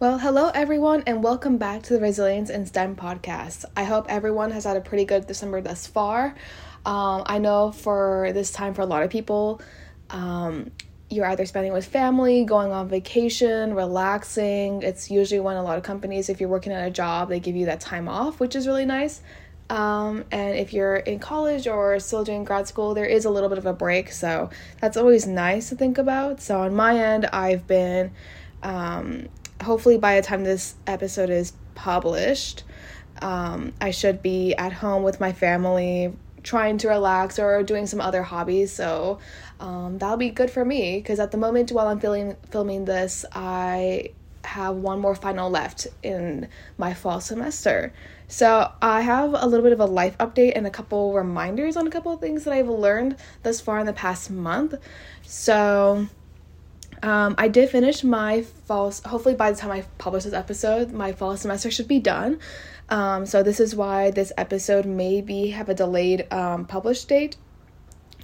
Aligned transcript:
Well, 0.00 0.20
hello 0.20 0.52
everyone, 0.54 1.02
and 1.08 1.24
welcome 1.24 1.58
back 1.58 1.82
to 1.82 1.94
the 1.94 1.98
Resilience 1.98 2.50
in 2.50 2.66
STEM 2.66 2.94
podcast. 2.94 3.64
I 3.76 3.82
hope 3.82 4.06
everyone 4.08 4.52
has 4.52 4.62
had 4.62 4.76
a 4.76 4.80
pretty 4.80 5.04
good 5.04 5.26
December 5.26 5.60
thus 5.60 5.88
far. 5.88 6.36
Um, 6.86 7.24
I 7.26 7.38
know 7.38 7.72
for 7.72 8.30
this 8.32 8.52
time, 8.52 8.74
for 8.74 8.82
a 8.82 8.86
lot 8.86 9.02
of 9.02 9.10
people, 9.10 9.60
um, 10.10 10.70
you're 11.10 11.26
either 11.26 11.44
spending 11.46 11.72
with 11.72 11.84
family, 11.84 12.44
going 12.44 12.70
on 12.70 12.88
vacation, 12.88 13.74
relaxing. 13.74 14.82
It's 14.82 15.10
usually 15.10 15.40
when 15.40 15.56
a 15.56 15.64
lot 15.64 15.78
of 15.78 15.82
companies, 15.82 16.28
if 16.28 16.38
you're 16.38 16.48
working 16.48 16.70
at 16.70 16.86
a 16.86 16.92
job, 16.92 17.28
they 17.28 17.40
give 17.40 17.56
you 17.56 17.66
that 17.66 17.80
time 17.80 18.08
off, 18.08 18.38
which 18.38 18.54
is 18.54 18.68
really 18.68 18.86
nice. 18.86 19.20
Um, 19.68 20.24
and 20.30 20.56
if 20.56 20.72
you're 20.72 20.98
in 20.98 21.18
college 21.18 21.66
or 21.66 21.98
still 21.98 22.22
doing 22.22 22.44
grad 22.44 22.68
school, 22.68 22.94
there 22.94 23.04
is 23.04 23.24
a 23.24 23.30
little 23.30 23.48
bit 23.48 23.58
of 23.58 23.66
a 23.66 23.72
break, 23.72 24.12
so 24.12 24.50
that's 24.80 24.96
always 24.96 25.26
nice 25.26 25.70
to 25.70 25.74
think 25.74 25.98
about. 25.98 26.40
So 26.40 26.60
on 26.60 26.72
my 26.72 26.96
end, 26.96 27.26
I've 27.26 27.66
been 27.66 28.12
um, 28.62 29.28
hopefully 29.62 29.98
by 29.98 30.20
the 30.20 30.26
time 30.26 30.44
this 30.44 30.74
episode 30.86 31.30
is 31.30 31.52
published, 31.74 32.64
um, 33.22 33.72
I 33.80 33.90
should 33.90 34.22
be 34.22 34.54
at 34.54 34.72
home 34.72 35.02
with 35.02 35.20
my 35.20 35.32
family, 35.32 36.14
trying 36.42 36.78
to 36.78 36.88
relax 36.88 37.38
or 37.38 37.62
doing 37.62 37.86
some 37.86 38.00
other 38.00 38.22
hobbies. 38.22 38.72
So 38.72 39.18
um, 39.60 39.98
that'll 39.98 40.16
be 40.16 40.30
good 40.30 40.50
for 40.50 40.64
me 40.64 40.98
because 40.98 41.18
at 41.18 41.30
the 41.30 41.38
moment 41.38 41.72
while 41.72 41.88
I'm 41.88 42.00
filming 42.00 42.36
filming 42.50 42.84
this, 42.84 43.24
I 43.32 44.10
have 44.44 44.76
one 44.76 44.98
more 44.98 45.14
final 45.14 45.50
left 45.50 45.88
in 46.02 46.48
my 46.78 46.94
fall 46.94 47.20
semester. 47.20 47.92
So 48.28 48.70
I 48.80 49.02
have 49.02 49.34
a 49.34 49.46
little 49.46 49.62
bit 49.62 49.72
of 49.72 49.80
a 49.80 49.86
life 49.86 50.16
update 50.18 50.52
and 50.54 50.66
a 50.66 50.70
couple 50.70 51.12
reminders 51.12 51.76
on 51.76 51.86
a 51.86 51.90
couple 51.90 52.12
of 52.12 52.20
things 52.20 52.44
that 52.44 52.54
I've 52.54 52.68
learned 52.68 53.16
thus 53.42 53.60
far 53.60 53.78
in 53.78 53.86
the 53.86 53.92
past 53.92 54.30
month. 54.30 54.74
So 55.22 56.08
um, 57.02 57.34
I 57.38 57.48
did 57.48 57.70
finish 57.70 58.02
my 58.04 58.42
fall. 58.42 58.92
Hopefully, 59.06 59.34
by 59.34 59.50
the 59.50 59.56
time 59.56 59.70
I 59.70 59.84
publish 59.98 60.24
this 60.24 60.32
episode, 60.32 60.92
my 60.92 61.12
fall 61.12 61.36
semester 61.36 61.70
should 61.70 61.88
be 61.88 62.00
done. 62.00 62.38
Um, 62.88 63.26
so 63.26 63.42
this 63.42 63.60
is 63.60 63.74
why 63.74 64.10
this 64.10 64.32
episode 64.36 64.86
maybe 64.86 65.50
have 65.50 65.68
a 65.68 65.74
delayed 65.74 66.32
um, 66.32 66.64
publish 66.64 67.04
date, 67.04 67.36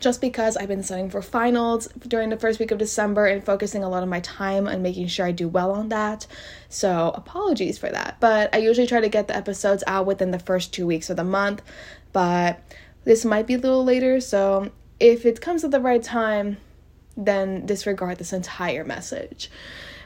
just 0.01 0.21
because 0.21 0.57
I've 0.57 0.69
been 0.69 0.83
studying 0.83 1.11
for 1.11 1.23
finals 1.23 1.87
during 2.09 2.31
the 2.31 2.37
first 2.37 2.59
week 2.59 2.71
of 2.71 2.79
December 2.79 3.27
and 3.27 3.45
focusing 3.45 3.85
a 3.85 3.89
lot 3.89 4.03
of 4.03 4.09
my 4.09 4.21
time 4.21 4.67
on 4.67 4.83
making 4.83 5.09
sure 5.09 5.27
I 5.27 5.33
do 5.33 5.49
well 5.49 5.71
on 5.71 5.91
that. 5.91 6.27
So 6.69 7.13
apologies 7.15 7.79
for 7.79 7.91
that. 7.91 8.17
But 8.21 8.55
I 8.55 8.59
usually 8.59 8.87
try 8.87 9.01
to 9.01 9.09
get 9.09 9.29
the 9.29 9.37
episodes 9.37 9.85
out 9.87 10.07
within 10.07 10.31
the 10.31 10.39
first 10.39 10.73
two 10.73 10.87
weeks 10.87 11.11
of 11.11 11.17
the 11.17 11.25
month, 11.25 11.63
but 12.13 12.61
this 13.05 13.25
might 13.25 13.47
be 13.47 13.55
a 13.55 13.59
little 13.59 13.85
later. 13.85 14.21
So 14.21 14.73
if 14.99 15.27
it 15.27 15.41
comes 15.43 15.63
at 15.63 15.71
the 15.71 15.81
right 15.81 16.03
time, 16.03 16.57
then 17.17 17.67
disregard 17.67 18.19
this 18.19 18.33
entire 18.33 18.85
message. 18.85 19.51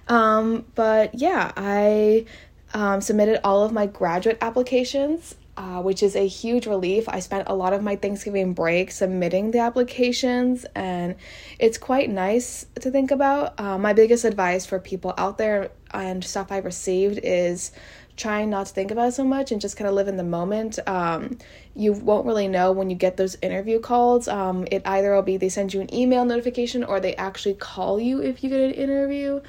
Um, 0.09 0.65
but 0.75 1.15
yeah, 1.15 1.53
I 1.57 2.27
um, 2.75 3.01
submitted 3.01 3.41
all 3.45 3.63
of 3.63 3.73
my 3.73 3.87
graduate 3.87 4.39
applications, 4.41 5.35
uh, 5.57 5.83
which 5.83 6.03
is 6.03 6.15
a 6.17 6.27
huge 6.27 6.67
relief. 6.67 7.09
I 7.09 7.21
spent 7.21 7.49
a 7.49 7.55
lot 7.55 7.73
of 7.73 7.83
my 7.83 7.97
Thanksgiving 7.97 8.55
break 8.55 8.91
submitting 8.91 9.51
the 9.51 9.59
applications, 9.59 10.65
and 10.75 11.17
it's 11.59 11.79
quite 11.79 12.11
nice 12.11 12.67
to 12.81 12.91
think 12.91 13.11
about. 13.11 13.59
Uh, 13.59 13.79
my 13.79 13.93
biggest 13.93 14.25
advice 14.25 14.65
for 14.65 14.79
people 14.79 15.15
out 15.19 15.39
there 15.39 15.71
and 15.93 16.25
stuff 16.25 16.53
I've 16.53 16.65
received 16.65 17.21
is 17.23 17.73
trying 18.19 18.51
not 18.51 18.67
to 18.67 18.75
think 18.75 18.91
about 18.91 19.09
it 19.09 19.13
so 19.13 19.25
much 19.25 19.53
and 19.53 19.61
just 19.61 19.77
kind 19.77 19.89
of 19.89 19.95
live 19.95 20.09
in 20.09 20.17
the 20.17 20.25
moment. 20.25 20.79
Um, 20.87 21.39
you 21.75 21.93
won't 21.93 22.27
really 22.27 22.49
know 22.49 22.73
when 22.73 22.91
you 22.91 22.97
get 22.97 23.17
those 23.17 23.39
interview 23.41 23.81
calls. 23.81 24.29
Um, 24.29 24.67
it 24.71 24.83
either 24.85 25.15
will 25.15 25.23
be 25.23 25.37
they 25.37 25.49
send 25.49 25.73
you 25.73 25.81
an 25.81 25.95
email 25.95 26.25
notification 26.25 26.85
or 26.85 27.01
they 27.01 27.15
actually 27.17 27.55
call 27.55 27.99
you 27.99 28.21
if 28.21 28.43
you 28.43 28.51
get 28.51 28.61
an 28.61 28.73
interview, 28.73 29.41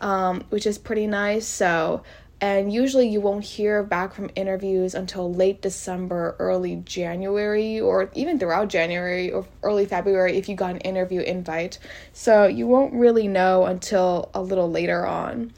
um, 0.00 0.44
which 0.50 0.66
is 0.66 0.78
pretty 0.78 1.06
nice. 1.06 1.46
So, 1.46 2.02
and 2.40 2.72
usually 2.72 3.08
you 3.08 3.20
won't 3.20 3.42
hear 3.42 3.82
back 3.82 4.12
from 4.12 4.30
interviews 4.36 4.94
until 4.94 5.32
late 5.32 5.60
December, 5.60 6.36
early 6.38 6.76
January, 6.76 7.80
or 7.80 8.10
even 8.14 8.38
throughout 8.38 8.68
January 8.68 9.32
or 9.32 9.46
early 9.62 9.86
February 9.86 10.36
if 10.36 10.48
you 10.48 10.54
got 10.54 10.70
an 10.70 10.78
interview 10.82 11.22
invite. 11.22 11.78
So 12.12 12.46
you 12.46 12.66
won't 12.68 12.92
really 12.92 13.26
know 13.26 13.64
until 13.64 14.30
a 14.34 14.42
little 14.42 14.70
later 14.70 15.04
on. 15.04 15.52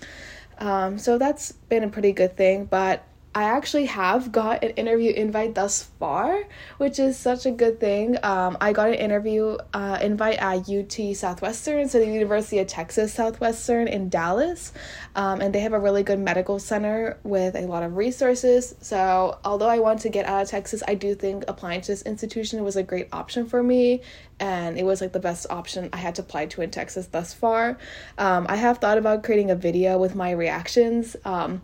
Um, 0.60 0.98
so 0.98 1.19
that's 1.19 1.53
been 1.53 1.82
a 1.84 1.88
pretty 1.88 2.12
good 2.12 2.37
thing, 2.37 2.66
but 2.66 3.04
I 3.32 3.44
actually 3.44 3.84
have 3.86 4.32
got 4.32 4.64
an 4.64 4.70
interview 4.70 5.12
invite 5.12 5.54
thus 5.54 5.84
far, 6.00 6.42
which 6.78 6.98
is 6.98 7.16
such 7.16 7.46
a 7.46 7.52
good 7.52 7.78
thing. 7.78 8.16
Um, 8.24 8.56
I 8.60 8.72
got 8.72 8.88
an 8.88 8.94
interview 8.94 9.56
uh, 9.72 9.98
invite 10.02 10.38
at 10.38 10.68
UT 10.68 11.16
Southwestern, 11.16 11.88
so 11.88 12.00
the 12.00 12.06
University 12.06 12.58
of 12.58 12.66
Texas 12.66 13.14
Southwestern 13.14 13.86
in 13.86 14.08
Dallas, 14.08 14.72
um, 15.14 15.41
and 15.41 15.54
they 15.54 15.60
have 15.60 15.74
a 15.74 15.78
really 15.78 16.02
good 16.02 16.18
medical 16.18 16.58
center 16.58 17.18
with 17.22 17.54
a 17.54 17.66
lot 17.66 17.84
of 17.84 17.96
resources. 17.96 18.74
So, 18.80 19.38
although 19.44 19.68
I 19.68 19.78
want 19.78 20.00
to 20.00 20.08
get 20.08 20.26
out 20.26 20.42
of 20.42 20.48
Texas, 20.48 20.82
I 20.88 20.97
do 20.97 21.14
think 21.14 21.44
applying 21.47 21.82
to 21.82 21.86
this 21.86 22.02
institution 22.02 22.64
was 22.64 22.74
a 22.74 22.82
great 22.82 23.06
option 23.12 23.47
for 23.47 23.62
me, 23.62 24.02
and 24.41 24.76
it 24.76 24.84
was 24.84 25.00
like 25.00 25.12
the 25.12 25.20
best 25.20 25.47
option 25.50 25.88
I 25.92 25.98
had 25.98 26.16
to 26.16 26.22
apply 26.22 26.47
to 26.47 26.62
in 26.62 26.72
Texas 26.72 27.06
thus 27.06 27.32
far. 27.32 27.78
Um, 28.18 28.47
I 28.48 28.56
have 28.56 28.78
thought 28.78 28.98
about 28.98 29.22
creating 29.22 29.52
a 29.52 29.56
video 29.56 29.98
with 29.98 30.16
my 30.16 30.32
reactions. 30.32 31.14
Um, 31.24 31.62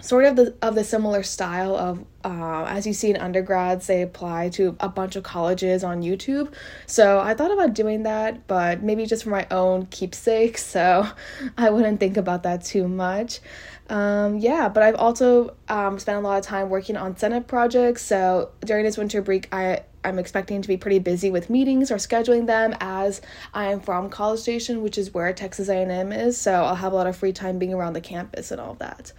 sort 0.00 0.24
of 0.24 0.36
the 0.36 0.54
of 0.60 0.74
the 0.74 0.84
similar 0.84 1.22
style 1.22 1.76
of 1.76 2.04
uh, 2.24 2.64
as 2.64 2.86
you 2.86 2.92
see 2.92 3.10
in 3.10 3.16
undergrads 3.16 3.86
they 3.86 4.02
apply 4.02 4.48
to 4.48 4.76
a 4.80 4.88
bunch 4.88 5.16
of 5.16 5.22
colleges 5.22 5.84
on 5.84 6.02
youtube 6.02 6.52
so 6.86 7.20
i 7.20 7.32
thought 7.32 7.52
about 7.52 7.74
doing 7.74 8.02
that 8.02 8.46
but 8.46 8.82
maybe 8.82 9.06
just 9.06 9.24
for 9.24 9.30
my 9.30 9.46
own 9.50 9.86
keepsake 9.86 10.58
so 10.72 11.06
i 11.56 11.70
wouldn't 11.70 12.00
think 12.00 12.16
about 12.16 12.42
that 12.42 12.64
too 12.64 12.88
much 12.88 13.40
um, 13.88 14.38
yeah 14.38 14.68
but 14.68 14.82
i've 14.82 14.96
also 14.96 15.54
um, 15.68 15.98
spent 15.98 16.18
a 16.18 16.20
lot 16.20 16.38
of 16.38 16.44
time 16.44 16.68
working 16.68 16.96
on 16.96 17.16
senate 17.16 17.46
projects 17.46 18.02
so 18.02 18.50
during 18.64 18.84
this 18.84 18.98
winter 18.98 19.22
break 19.22 19.48
i 19.52 19.80
I'm 20.04 20.18
expecting 20.18 20.60
to 20.60 20.68
be 20.68 20.76
pretty 20.76 20.98
busy 20.98 21.30
with 21.30 21.48
meetings 21.48 21.90
or 21.90 21.96
scheduling 21.96 22.46
them 22.46 22.76
as 22.78 23.22
I 23.54 23.72
am 23.72 23.80
from 23.80 24.10
College 24.10 24.40
Station, 24.40 24.82
which 24.82 24.98
is 24.98 25.14
where 25.14 25.32
Texas 25.32 25.70
A&M 25.70 26.12
is. 26.12 26.36
So 26.36 26.52
I'll 26.52 26.74
have 26.74 26.92
a 26.92 26.96
lot 26.96 27.06
of 27.06 27.16
free 27.16 27.32
time 27.32 27.58
being 27.58 27.72
around 27.72 27.94
the 27.94 28.02
campus 28.02 28.50
and 28.50 28.60
all 28.60 28.74
that. 28.74 29.12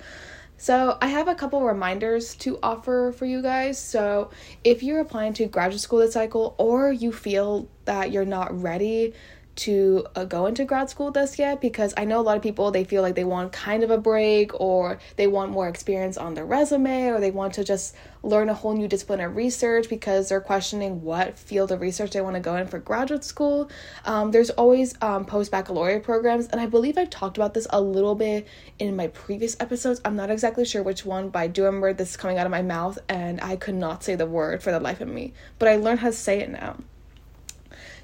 So, 0.57 0.97
I 1.01 1.07
have 1.07 1.27
a 1.27 1.35
couple 1.35 1.61
reminders 1.61 2.35
to 2.35 2.57
offer 2.63 3.13
for 3.17 3.25
you 3.25 3.41
guys. 3.41 3.77
So, 3.77 4.29
if 4.63 4.83
you're 4.83 4.99
applying 5.01 5.33
to 5.33 5.47
graduate 5.47 5.81
school 5.81 5.99
this 5.99 6.13
cycle 6.13 6.55
or 6.57 6.91
you 6.91 7.11
feel 7.11 7.67
that 7.85 8.11
you're 8.11 8.25
not 8.25 8.61
ready 8.61 9.13
to 9.55 10.05
uh, 10.15 10.25
go 10.25 10.45
into 10.45 10.65
grad 10.65 10.89
school 10.89 11.11
this 11.11 11.39
yet 11.39 11.61
because 11.61 11.93
I 11.95 12.05
know 12.05 12.19
a 12.19 12.23
lot 12.23 12.37
of 12.37 12.43
people 12.43 12.71
they 12.71 12.83
feel 12.83 13.01
like 13.01 13.15
they 13.15 13.23
want 13.23 13.51
kind 13.51 13.83
of 13.83 13.91
a 13.91 13.97
break 13.97 14.59
or 14.59 14.99
they 15.15 15.27
want 15.27 15.51
more 15.51 15.67
experience 15.67 16.17
on 16.17 16.33
their 16.33 16.45
resume 16.45 17.07
or 17.07 17.19
they 17.19 17.31
want 17.31 17.53
to 17.55 17.63
just 17.63 17.95
learn 18.25 18.49
a 18.49 18.53
whole 18.53 18.73
new 18.73 18.87
discipline 18.87 19.21
of 19.21 19.35
research 19.35 19.87
because 19.87 20.29
they're 20.29 20.41
questioning 20.41 21.03
what 21.03 21.37
field 21.37 21.71
of 21.71 21.79
research 21.79 22.11
they 22.11 22.21
want 22.21 22.35
to 22.35 22.39
go 22.39 22.55
in 22.55 22.67
for 22.67 22.79
graduate 22.79 23.23
school. 23.23 23.69
Um, 24.03 24.31
there's 24.31 24.49
always 24.51 24.95
um, 25.01 25.25
post 25.25 25.51
baccalaureate 25.51 26.03
programs, 26.03 26.47
and 26.47 26.59
I 26.59 26.65
believe 26.65 26.97
I've 26.97 27.09
talked 27.09 27.37
about 27.37 27.53
this 27.53 27.67
a 27.69 27.79
little 27.79 28.15
bit 28.15 28.47
in 28.79 28.95
my 28.95 29.07
previous 29.07 29.55
episodes. 29.59 30.01
I'm 30.03 30.15
not 30.15 30.31
exactly 30.31 30.65
sure 30.65 30.83
which 30.83 31.05
one, 31.05 31.29
but 31.29 31.39
I 31.39 31.47
do 31.47 31.63
remember 31.63 31.93
this 31.93 32.17
coming 32.17 32.37
out 32.37 32.47
of 32.47 32.51
my 32.51 32.63
mouth, 32.63 32.97
and 33.07 33.39
I 33.41 33.55
could 33.55 33.75
not 33.75 34.03
say 34.03 34.15
the 34.15 34.25
word 34.25 34.63
for 34.63 34.71
the 34.71 34.79
life 34.79 35.01
of 35.01 35.07
me. 35.07 35.33
But 35.59 35.69
I 35.69 35.75
learned 35.75 35.99
how 35.99 36.07
to 36.07 36.13
say 36.13 36.39
it 36.39 36.49
now. 36.49 36.77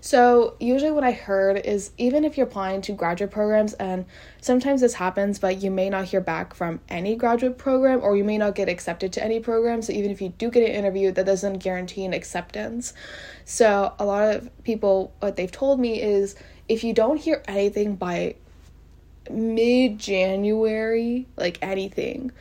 So, 0.03 0.55
usually, 0.59 0.89
what 0.89 1.03
I 1.03 1.11
heard 1.11 1.57
is 1.57 1.91
even 1.99 2.25
if 2.25 2.35
you're 2.35 2.47
applying 2.47 2.81
to 2.81 2.91
graduate 2.91 3.29
programs, 3.29 3.73
and 3.73 4.05
sometimes 4.41 4.81
this 4.81 4.95
happens, 4.95 5.37
but 5.37 5.61
you 5.61 5.69
may 5.69 5.91
not 5.91 6.05
hear 6.05 6.19
back 6.21 6.55
from 6.55 6.79
any 6.89 7.15
graduate 7.15 7.59
program 7.59 8.01
or 8.01 8.17
you 8.17 8.23
may 8.23 8.39
not 8.39 8.55
get 8.55 8.67
accepted 8.67 9.13
to 9.13 9.23
any 9.23 9.39
program. 9.39 9.83
So, 9.83 9.93
even 9.93 10.09
if 10.09 10.19
you 10.19 10.29
do 10.29 10.49
get 10.49 10.67
an 10.67 10.75
interview, 10.75 11.11
that 11.11 11.27
doesn't 11.27 11.59
guarantee 11.59 12.03
an 12.03 12.13
acceptance. 12.13 12.93
So, 13.45 13.93
a 13.99 14.05
lot 14.05 14.35
of 14.35 14.49
people, 14.63 15.13
what 15.19 15.35
they've 15.35 15.51
told 15.51 15.79
me 15.79 16.01
is 16.01 16.35
if 16.67 16.83
you 16.83 16.93
don't 16.93 17.17
hear 17.17 17.43
anything 17.47 17.95
by 17.95 18.37
mid 19.29 19.99
January, 19.99 21.27
like 21.37 21.59
anything, 21.61 22.31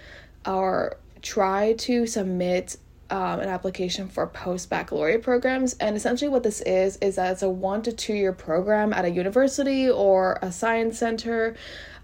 or 0.46 0.96
try 1.20 1.74
to 1.74 2.06
submit 2.06 2.78
um, 3.10 3.40
an 3.40 3.48
application 3.48 4.08
for 4.08 4.26
post 4.26 4.70
baccalaureate 4.70 5.22
programs. 5.22 5.74
And 5.74 5.96
essentially, 5.96 6.28
what 6.28 6.42
this 6.42 6.60
is 6.62 6.96
is 6.98 7.16
that 7.16 7.32
it's 7.32 7.42
a 7.42 7.50
one 7.50 7.82
to 7.82 7.92
two 7.92 8.14
year 8.14 8.32
program 8.32 8.92
at 8.92 9.04
a 9.04 9.10
university 9.10 9.90
or 9.90 10.38
a 10.42 10.52
science 10.52 10.98
center. 10.98 11.56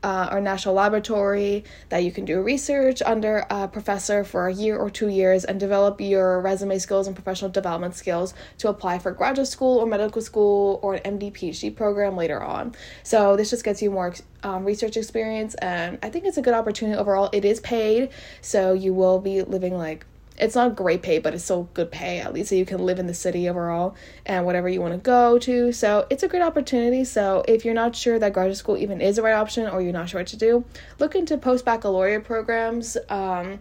Uh, 0.02 0.28
or 0.30 0.40
national 0.40 0.74
laboratory 0.74 1.64
that 1.88 2.04
you 2.04 2.12
can 2.12 2.24
do 2.24 2.40
research 2.40 3.02
under 3.04 3.44
a 3.50 3.66
professor 3.66 4.22
for 4.22 4.46
a 4.46 4.52
year 4.52 4.76
or 4.76 4.88
two 4.88 5.08
years 5.08 5.44
and 5.44 5.58
develop 5.58 6.00
your 6.00 6.40
resume 6.42 6.78
skills 6.78 7.08
and 7.08 7.16
professional 7.16 7.50
development 7.50 7.94
skills 7.94 8.34
to 8.58 8.68
apply 8.68 8.98
for 9.00 9.10
graduate 9.10 9.48
school 9.48 9.78
or 9.78 9.86
medical 9.86 10.20
school 10.22 10.78
or 10.82 10.94
an 10.94 11.18
MD 11.18 11.32
PhD 11.32 11.74
program 11.74 12.14
later 12.14 12.40
on. 12.40 12.74
So 13.02 13.36
this 13.36 13.50
just 13.50 13.64
gets 13.64 13.82
you 13.82 13.90
more 13.90 14.14
um, 14.44 14.64
research 14.64 14.96
experience, 14.96 15.54
and 15.56 15.98
I 16.02 16.10
think 16.10 16.26
it's 16.26 16.36
a 16.36 16.42
good 16.42 16.54
opportunity 16.54 16.96
overall. 16.96 17.30
It 17.32 17.44
is 17.44 17.58
paid, 17.58 18.10
so 18.42 18.74
you 18.74 18.94
will 18.94 19.18
be 19.18 19.42
living 19.42 19.76
like 19.76 20.06
it's 20.38 20.54
not 20.54 20.76
great 20.76 21.02
pay, 21.02 21.18
but 21.18 21.34
it's 21.34 21.44
still 21.44 21.68
good 21.74 21.90
pay 21.90 22.20
at 22.20 22.32
least, 22.32 22.50
so 22.50 22.54
you 22.54 22.66
can 22.66 22.84
live 22.84 22.98
in 22.98 23.06
the 23.06 23.14
city 23.14 23.48
overall 23.48 23.94
and 24.24 24.44
whatever 24.44 24.68
you 24.68 24.80
want 24.80 24.94
to 24.94 24.98
go 24.98 25.38
to. 25.38 25.72
So 25.72 26.06
it's 26.10 26.22
a 26.22 26.28
great 26.28 26.42
opportunity. 26.42 27.04
So 27.04 27.44
if 27.48 27.64
you're 27.64 27.74
not 27.74 27.96
sure 27.96 28.18
that 28.18 28.32
graduate 28.32 28.56
school 28.56 28.76
even 28.76 29.00
is 29.00 29.16
the 29.16 29.22
right 29.22 29.34
option, 29.34 29.68
or 29.68 29.80
you're 29.80 29.92
not 29.92 30.08
sure 30.08 30.20
what 30.20 30.28
to 30.28 30.36
do, 30.36 30.64
look 30.98 31.14
into 31.14 31.38
post 31.38 31.64
baccalaureate 31.64 32.24
programs. 32.24 32.96
Um, 33.08 33.58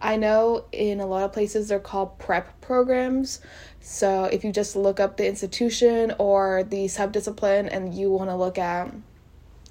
I 0.00 0.16
know 0.16 0.64
in 0.72 1.00
a 1.00 1.06
lot 1.06 1.24
of 1.24 1.32
places 1.32 1.68
they're 1.68 1.80
called 1.80 2.18
prep 2.18 2.60
programs. 2.60 3.40
So 3.80 4.24
if 4.24 4.44
you 4.44 4.52
just 4.52 4.76
look 4.76 5.00
up 5.00 5.16
the 5.16 5.26
institution 5.26 6.14
or 6.18 6.62
the 6.62 6.86
subdiscipline 6.86 7.68
and 7.70 7.94
you 7.94 8.10
want 8.10 8.30
to 8.30 8.36
look 8.36 8.58
at 8.58 8.92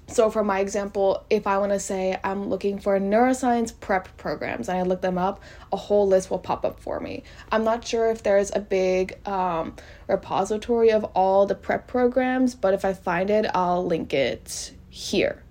so 0.06 0.30
for 0.30 0.44
my 0.44 0.60
example, 0.60 1.24
if 1.30 1.46
I 1.46 1.58
want 1.58 1.72
to 1.72 1.80
say 1.80 2.18
I'm 2.22 2.48
looking 2.48 2.78
for 2.78 2.98
neuroscience 3.00 3.72
prep 3.78 4.14
programs 4.16 4.68
and 4.68 4.78
I 4.78 4.82
look 4.82 5.00
them 5.00 5.16
up, 5.16 5.42
a 5.72 5.76
whole 5.76 6.06
list 6.06 6.30
will 6.30 6.38
pop 6.38 6.64
up 6.64 6.78
for 6.78 7.00
me. 7.00 7.22
I'm 7.50 7.64
not 7.64 7.86
sure 7.86 8.10
if 8.10 8.22
there's 8.22 8.50
a 8.54 8.60
big 8.60 9.26
um, 9.26 9.74
repository 10.06 10.90
of 10.90 11.04
all 11.14 11.46
the 11.46 11.54
prep 11.54 11.86
programs, 11.86 12.54
but 12.54 12.74
if 12.74 12.84
I 12.84 12.92
find 12.92 13.30
it, 13.30 13.46
I'll 13.54 13.84
link 13.84 14.12
it 14.12 14.72
here. 14.90 15.42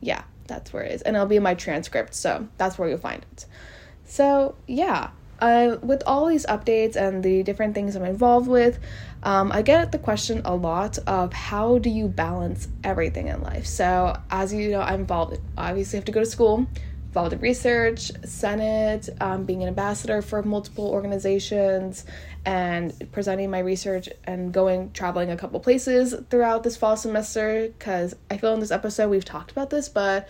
Yeah, 0.00 0.24
that's 0.48 0.72
where 0.72 0.82
it 0.82 0.92
is. 0.92 1.02
And 1.02 1.14
it'll 1.16 1.28
be 1.28 1.36
in 1.36 1.42
my 1.42 1.54
transcript, 1.54 2.14
so 2.14 2.48
that's 2.58 2.78
where 2.78 2.88
you'll 2.88 2.98
find 2.98 3.24
it. 3.32 3.46
So, 4.04 4.56
yeah, 4.66 5.10
uh, 5.40 5.76
with 5.82 6.02
all 6.06 6.26
these 6.26 6.46
updates 6.46 6.96
and 6.96 7.22
the 7.22 7.42
different 7.42 7.74
things 7.74 7.96
I'm 7.96 8.04
involved 8.04 8.48
with, 8.48 8.78
um, 9.22 9.52
I 9.52 9.62
get 9.62 9.92
the 9.92 9.98
question 9.98 10.42
a 10.44 10.54
lot 10.54 10.98
of 11.06 11.32
how 11.32 11.78
do 11.78 11.90
you 11.90 12.08
balance 12.08 12.68
everything 12.82 13.28
in 13.28 13.42
life? 13.42 13.66
So, 13.66 14.18
as 14.30 14.52
you 14.52 14.70
know, 14.70 14.80
I'm 14.80 15.00
involved, 15.00 15.38
obviously, 15.56 15.96
have 15.96 16.04
to 16.06 16.12
go 16.12 16.20
to 16.20 16.26
school, 16.26 16.66
involved 17.06 17.32
in 17.32 17.40
research, 17.40 18.10
Senate, 18.24 19.08
um, 19.20 19.44
being 19.44 19.62
an 19.62 19.68
ambassador 19.68 20.20
for 20.20 20.42
multiple 20.42 20.88
organizations, 20.88 22.04
and 22.44 22.92
presenting 23.12 23.50
my 23.50 23.60
research 23.60 24.08
and 24.24 24.52
going 24.52 24.90
traveling 24.92 25.30
a 25.30 25.36
couple 25.36 25.58
places 25.60 26.14
throughout 26.28 26.62
this 26.62 26.76
fall 26.76 26.96
semester. 26.96 27.68
Because 27.68 28.14
I 28.30 28.36
feel 28.36 28.52
in 28.54 28.60
this 28.60 28.70
episode 28.70 29.08
we've 29.08 29.24
talked 29.24 29.52
about 29.52 29.70
this, 29.70 29.88
but 29.88 30.28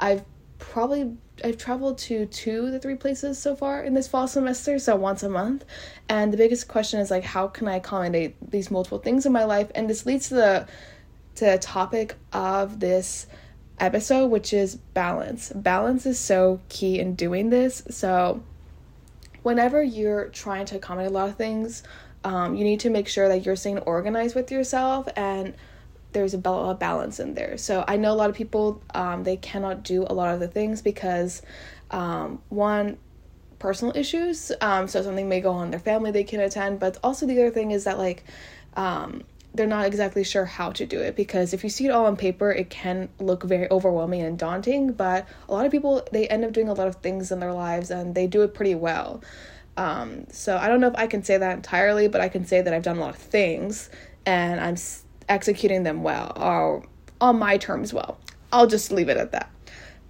I've 0.00 0.24
probably 0.58 1.16
I've 1.44 1.58
traveled 1.58 1.98
to 1.98 2.26
two 2.26 2.70
to 2.70 2.78
three 2.78 2.94
places 2.94 3.38
so 3.38 3.54
far 3.54 3.82
in 3.82 3.94
this 3.94 4.08
fall 4.08 4.28
semester, 4.28 4.78
so 4.78 4.96
once 4.96 5.22
a 5.22 5.28
month. 5.28 5.64
And 6.08 6.32
the 6.32 6.36
biggest 6.36 6.68
question 6.68 7.00
is 7.00 7.10
like 7.10 7.24
how 7.24 7.48
can 7.48 7.68
I 7.68 7.76
accommodate 7.76 8.36
these 8.50 8.70
multiple 8.70 8.98
things 8.98 9.26
in 9.26 9.32
my 9.32 9.44
life? 9.44 9.70
And 9.74 9.88
this 9.88 10.06
leads 10.06 10.28
to 10.28 10.34
the 10.34 10.68
to 11.36 11.44
the 11.46 11.58
topic 11.58 12.14
of 12.32 12.80
this 12.80 13.26
episode, 13.78 14.26
which 14.26 14.52
is 14.52 14.76
balance. 14.76 15.50
Balance 15.54 16.06
is 16.06 16.18
so 16.18 16.60
key 16.68 17.00
in 17.00 17.14
doing 17.14 17.50
this. 17.50 17.82
So 17.90 18.42
whenever 19.42 19.82
you're 19.82 20.28
trying 20.28 20.66
to 20.66 20.76
accommodate 20.76 21.10
a 21.10 21.14
lot 21.14 21.28
of 21.28 21.36
things, 21.36 21.82
um, 22.24 22.54
you 22.54 22.64
need 22.64 22.80
to 22.80 22.90
make 22.90 23.08
sure 23.08 23.28
that 23.28 23.44
you're 23.44 23.56
staying 23.56 23.78
organized 23.78 24.34
with 24.34 24.50
yourself 24.52 25.08
and 25.16 25.54
there's 26.12 26.34
a 26.34 26.38
balance 26.38 27.20
in 27.20 27.34
there. 27.34 27.56
So 27.56 27.84
I 27.86 27.96
know 27.96 28.12
a 28.12 28.14
lot 28.14 28.30
of 28.30 28.36
people 28.36 28.82
um, 28.94 29.24
they 29.24 29.36
cannot 29.36 29.82
do 29.82 30.04
a 30.08 30.14
lot 30.14 30.34
of 30.34 30.40
the 30.40 30.48
things 30.48 30.82
because 30.82 31.42
um, 31.90 32.40
one 32.48 32.98
personal 33.58 33.96
issues. 33.96 34.52
Um, 34.60 34.88
so 34.88 35.02
something 35.02 35.28
may 35.28 35.40
go 35.40 35.52
on 35.52 35.70
their 35.70 35.80
family 35.80 36.10
they 36.10 36.24
can 36.24 36.40
attend, 36.40 36.80
but 36.80 36.98
also 37.02 37.26
the 37.26 37.40
other 37.40 37.50
thing 37.50 37.70
is 37.70 37.84
that 37.84 37.98
like 37.98 38.24
um, 38.76 39.22
they're 39.54 39.66
not 39.66 39.86
exactly 39.86 40.24
sure 40.24 40.44
how 40.44 40.72
to 40.72 40.86
do 40.86 41.00
it 41.00 41.14
because 41.14 41.52
if 41.52 41.62
you 41.62 41.70
see 41.70 41.86
it 41.86 41.90
all 41.90 42.06
on 42.06 42.16
paper, 42.16 42.50
it 42.50 42.70
can 42.70 43.08
look 43.20 43.44
very 43.44 43.70
overwhelming 43.70 44.22
and 44.22 44.38
daunting. 44.38 44.92
But 44.92 45.28
a 45.48 45.52
lot 45.52 45.66
of 45.66 45.72
people 45.72 46.06
they 46.12 46.26
end 46.28 46.44
up 46.44 46.52
doing 46.52 46.68
a 46.68 46.74
lot 46.74 46.88
of 46.88 46.96
things 46.96 47.30
in 47.30 47.40
their 47.40 47.52
lives 47.52 47.90
and 47.90 48.14
they 48.14 48.26
do 48.26 48.42
it 48.42 48.54
pretty 48.54 48.74
well. 48.74 49.22
Um, 49.76 50.26
so 50.30 50.56
I 50.58 50.68
don't 50.68 50.80
know 50.80 50.88
if 50.88 50.96
I 50.96 51.06
can 51.06 51.22
say 51.22 51.38
that 51.38 51.56
entirely, 51.56 52.08
but 52.08 52.20
I 52.20 52.28
can 52.28 52.44
say 52.44 52.60
that 52.60 52.74
I've 52.74 52.82
done 52.82 52.98
a 52.98 53.00
lot 53.00 53.14
of 53.14 53.20
things 53.20 53.90
and 54.26 54.60
I'm 54.60 54.76
executing 55.28 55.82
them 55.82 56.02
well 56.02 56.32
or 56.36 56.84
on 57.20 57.38
my 57.38 57.56
terms 57.56 57.92
well. 57.92 58.18
I'll 58.52 58.66
just 58.66 58.92
leave 58.92 59.08
it 59.08 59.16
at 59.16 59.32
that. 59.32 59.50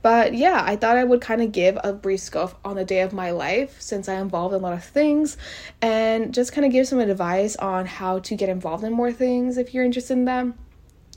But 0.02 0.34
yeah, 0.34 0.62
I 0.66 0.74
thought 0.74 0.96
I 0.96 1.04
would 1.04 1.20
kind 1.20 1.40
of 1.40 1.52
give 1.52 1.78
a 1.82 1.92
brief 1.92 2.20
scope 2.20 2.58
on 2.64 2.74
the 2.74 2.84
day 2.84 3.02
of 3.02 3.12
my 3.12 3.30
life 3.30 3.80
since 3.80 4.08
I 4.08 4.14
involved 4.14 4.52
in 4.52 4.60
a 4.60 4.62
lot 4.62 4.72
of 4.72 4.82
things 4.82 5.36
and 5.80 6.34
just 6.34 6.52
kind 6.52 6.64
of 6.64 6.72
give 6.72 6.88
some 6.88 6.98
advice 6.98 7.54
on 7.56 7.86
how 7.86 8.18
to 8.20 8.34
get 8.34 8.48
involved 8.48 8.82
in 8.82 8.92
more 8.92 9.12
things 9.12 9.56
if 9.56 9.72
you're 9.72 9.84
interested 9.84 10.14
in 10.14 10.24
them 10.24 10.58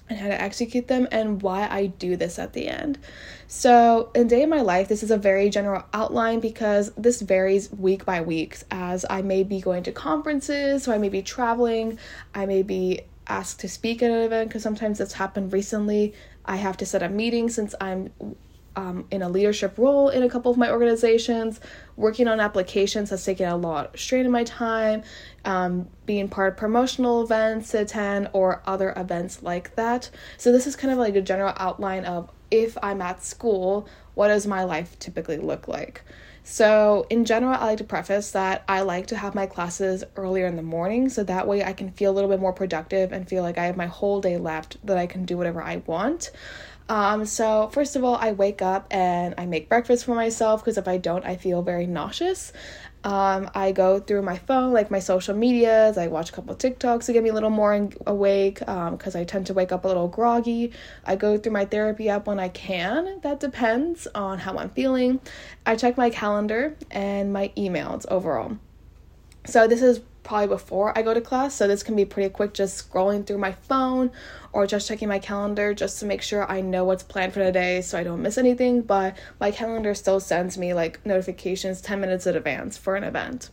and 0.08 0.20
how 0.20 0.28
to 0.28 0.40
execute 0.40 0.88
them 0.88 1.08
and 1.12 1.42
why 1.42 1.68
I 1.68 1.88
do 1.88 2.16
this 2.16 2.38
at 2.38 2.54
the 2.54 2.68
end. 2.68 3.00
So, 3.48 4.12
in 4.14 4.28
day 4.28 4.44
of 4.44 4.50
my 4.50 4.62
life, 4.62 4.88
this 4.88 5.02
is 5.02 5.10
a 5.10 5.18
very 5.18 5.50
general 5.50 5.84
outline 5.94 6.40
because 6.40 6.92
this 6.96 7.22
varies 7.22 7.72
week 7.72 8.06
by 8.06 8.22
week 8.22 8.60
as 8.70 9.04
I 9.10 9.24
may 9.24 9.44
be 9.44 9.62
going 9.62 9.82
to 9.84 9.92
conferences, 9.92 10.84
so 10.84 10.92
I 10.92 11.00
may 11.00 11.10
be 11.10 11.24
traveling, 11.24 11.98
I 12.36 12.46
may 12.46 12.62
be 12.62 13.02
asked 13.28 13.60
to 13.62 13.70
speak 13.70 14.04
at 14.04 14.12
an 14.12 14.20
event 14.20 14.50
because 14.50 14.64
sometimes 14.64 14.98
that's 14.98 15.14
happened 15.14 15.54
recently. 15.54 16.14
I 16.46 16.58
have 16.58 16.78
to 16.78 16.86
set 16.86 17.04
up 17.04 17.12
meetings 17.12 17.56
since 17.56 17.74
I'm 17.82 18.12
um, 18.76 19.06
in 19.12 19.22
a 19.22 19.30
leadership 19.30 19.78
role 19.78 20.10
in 20.10 20.24
a 20.24 20.30
couple 20.30 20.52
of 20.52 20.58
my 20.58 20.70
organizations. 20.70 21.60
Working 21.96 22.28
on 22.28 22.40
applications 22.40 23.10
has 23.10 23.24
taken 23.24 23.48
a 23.48 23.56
lot 23.56 23.98
strain 23.98 24.26
in 24.26 24.32
my 24.32 24.44
time. 24.44 25.04
Um, 25.44 25.88
being 26.06 26.28
part 26.28 26.54
of 26.54 26.58
promotional 26.58 27.24
events 27.24 27.72
to 27.72 27.82
attend 27.82 28.30
or 28.34 28.62
other 28.66 28.94
events 28.96 29.44
like 29.44 29.76
that. 29.76 30.10
So, 30.38 30.52
this 30.52 30.68
is 30.68 30.76
kind 30.76 30.92
of 30.92 30.98
like 30.98 31.16
a 31.16 31.22
general 31.22 31.54
outline 31.58 32.06
of 32.06 32.30
if 32.52 32.78
I'm 32.82 33.02
at 33.02 33.24
school, 33.24 33.88
what 34.14 34.30
does 34.30 34.48
my 34.48 34.64
life 34.64 34.98
typically 35.00 35.38
look 35.38 35.68
like? 35.68 36.04
So, 36.48 37.08
in 37.10 37.26
general, 37.26 37.56
I 37.56 37.66
like 37.66 37.80
to 37.80 37.84
preface 37.84 38.30
that 38.32 38.64
I 38.68 38.82
like 38.82 39.08
to 39.08 39.18
have 39.18 39.34
my 39.34 39.48
classes 39.48 40.04
earlier 40.16 40.46
in 40.46 40.58
the 40.58 40.62
morning 40.62 41.10
so 41.10 41.24
that 41.24 41.48
way 41.48 41.64
I 41.64 41.74
can 41.74 41.92
feel 41.92 42.12
a 42.12 42.14
little 42.14 42.30
bit 42.30 42.40
more 42.40 42.54
productive 42.54 43.12
and 43.12 43.28
feel 43.28 43.42
like 43.42 43.58
I 43.58 43.66
have 43.66 43.76
my 43.76 43.88
whole 43.88 44.22
day 44.22 44.38
left 44.38 44.78
that 44.86 44.96
I 44.96 45.08
can 45.08 45.26
do 45.26 45.38
whatever 45.38 45.60
I 45.60 45.78
want. 45.88 46.30
Um, 46.88 47.26
so 47.26 47.70
first 47.70 47.96
of 47.96 48.04
all, 48.04 48.16
I 48.16 48.32
wake 48.32 48.62
up 48.62 48.88
and 48.92 49.34
I 49.38 49.46
make 49.46 49.70
breakfast 49.70 50.06
for 50.06 50.14
myself 50.14 50.62
because 50.62 50.78
if 50.78 50.88
I 50.88 50.98
don't, 50.98 51.26
I 51.26 51.36
feel 51.36 51.62
very 51.62 51.88
nauseous. 51.88 52.54
Um, 53.04 53.52
I 53.54 53.72
go 53.72 54.00
through 54.00 54.24
my 54.24 54.38
phone, 54.38 54.74
like 54.74 54.90
my 54.90 54.98
social 54.98 55.36
medias. 55.36 55.98
I 55.98 56.08
watch 56.08 56.30
a 56.30 56.34
couple 56.34 56.56
TikToks 56.56 57.06
to 57.06 57.14
get 57.14 57.24
me 57.24 57.30
a 57.30 57.34
little 57.34 57.52
more 57.52 57.90
awake 58.08 58.60
because 58.60 59.16
um, 59.16 59.22
I 59.22 59.24
tend 59.24 59.46
to 59.48 59.54
wake 59.54 59.72
up 59.72 59.86
a 59.86 59.88
little 59.88 60.08
groggy. 60.08 60.74
I 61.06 61.16
go 61.16 61.38
through 61.38 61.52
my 61.52 61.66
therapy 61.66 62.10
app 62.10 62.26
when 62.26 62.40
I 62.40 62.50
can. 62.50 63.20
That 63.22 63.40
depends 63.40 64.08
on 64.16 64.40
how 64.40 64.58
I'm 64.58 64.72
feeling. 64.72 65.20
I 65.68 65.76
check 65.76 65.98
my 65.98 66.10
calendar 66.10 66.76
and 66.90 67.32
my 67.32 67.52
emails 67.56 68.08
overall. 68.10 68.58
So 69.46 69.68
this 69.68 69.84
is 69.84 70.02
probably 70.26 70.48
before 70.48 70.98
I 70.98 71.02
go 71.04 71.14
to 71.14 71.22
class, 71.22 71.56
so 71.56 71.68
this 71.68 71.84
can 71.84 71.96
be 71.96 72.04
pretty 72.04 72.30
quick 72.30 72.54
just 72.54 72.92
scrolling 72.92 73.26
through 73.26 73.38
my 73.38 73.54
phone 73.54 74.12
or 74.52 74.68
just 74.68 74.88
checking 74.88 75.08
my 75.08 75.20
calendar 75.20 75.74
just 75.74 76.00
to 76.00 76.06
make 76.06 76.22
sure 76.22 76.50
I 76.52 76.62
know 76.62 76.84
what's 76.84 77.04
planned 77.04 77.34
for 77.34 77.44
the 77.44 77.52
day 77.52 77.82
so 77.82 77.98
I 77.98 78.04
don't 78.04 78.22
miss 78.22 78.38
anything. 78.38 78.82
But 78.82 79.18
my 79.40 79.52
calendar 79.52 79.94
still 79.94 80.20
sends 80.20 80.58
me 80.58 80.74
like 80.74 81.06
notifications 81.06 81.80
10 81.80 82.02
minutes 82.02 82.26
in 82.26 82.36
advance 82.36 82.78
for 82.78 82.96
an 82.96 83.04
event. 83.04 83.50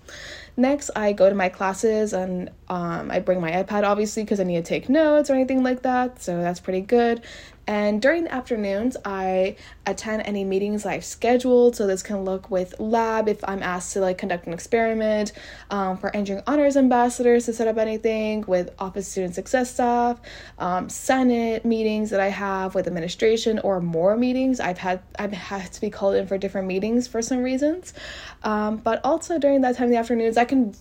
Next, 0.57 0.91
I 0.95 1.13
go 1.13 1.29
to 1.29 1.35
my 1.35 1.49
classes 1.49 2.13
and 2.13 2.51
um, 2.69 3.11
I 3.11 3.21
bring 3.21 3.41
my 3.41 3.51
iPad 3.53 3.85
obviously 3.85 4.23
because 4.23 4.41
I 4.41 4.45
need 4.45 4.57
to 4.57 4.63
take 4.63 4.89
notes 4.89 5.31
or 5.31 5.35
anything 5.35 5.63
like 5.63 5.83
that, 5.83 6.23
so 6.23 6.41
that's 6.41 6.61
pretty 6.61 6.83
good. 6.83 7.23
And 7.67 8.03
during 8.03 8.25
the 8.25 8.35
afternoons, 8.35 8.97
I 9.05 9.57
attend 9.87 10.23
any 10.27 10.45
meetings 10.45 10.85
I've 10.85 11.05
scheduled. 11.05 11.77
So 11.77 11.87
this 11.87 12.03
can 12.03 12.25
look 12.25 12.51
with 12.51 12.75
lab 12.81 13.29
if 13.29 13.39
I'm 13.45 13.63
asked 13.63 13.93
to 13.93 14.01
like 14.01 14.19
conduct 14.19 14.47
an 14.49 14.53
experiment, 14.53 15.33
um, 15.71 15.97
for 15.97 16.15
engineering 16.15 16.43
honors 16.49 16.77
ambassadors 16.77 17.47
to 17.47 17.53
set 17.53 17.69
up 17.69 17.79
anything, 17.79 18.45
with 18.49 18.75
office 18.81 19.07
student 19.07 19.37
success 19.37 19.73
staff, 19.73 20.21
um, 20.59 20.89
senate 20.89 21.65
meetings 21.65 22.11
that 22.11 22.19
I 22.19 22.29
have 22.29 22.75
with 22.75 22.89
administration, 22.89 23.61
or 23.61 23.81
more 23.81 24.17
meetings. 24.17 24.59
I've 24.59 24.79
had 24.79 25.01
I've 25.17 25.33
had 25.33 25.73
to 25.73 25.81
be 25.81 25.89
called 25.91 26.17
in 26.17 26.27
for 26.27 26.39
different 26.39 26.67
meetings 26.67 27.07
for 27.07 27.23
some 27.23 27.43
reasons. 27.43 27.95
Um, 28.43 28.79
but 28.79 29.01
also 29.05 29.39
during 29.39 29.61
that 29.61 29.77
time 29.77 29.85
in 29.85 29.93
the 29.93 29.99
afternoons, 29.99 30.37
I 30.43 30.45
can 30.45 30.75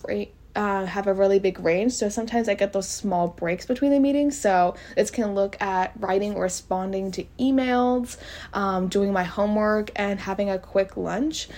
uh, 0.56 0.86
have 0.86 1.06
a 1.06 1.14
really 1.14 1.38
big 1.38 1.60
range. 1.60 1.92
So 1.92 2.08
sometimes 2.08 2.48
I 2.48 2.54
get 2.54 2.72
those 2.72 2.88
small 2.88 3.28
breaks 3.28 3.64
between 3.64 3.92
the 3.92 4.00
meetings. 4.00 4.36
So 4.36 4.74
this 4.96 5.08
can 5.12 5.36
look 5.36 5.56
at 5.62 5.92
writing 6.00 6.34
or 6.34 6.42
responding 6.42 7.12
to 7.12 7.24
emails, 7.38 8.16
um, 8.52 8.88
doing 8.88 9.12
my 9.12 9.22
homework, 9.22 9.92
and 9.94 10.18
having 10.18 10.50
a 10.50 10.58
quick 10.58 10.96
lunch. 10.96 11.48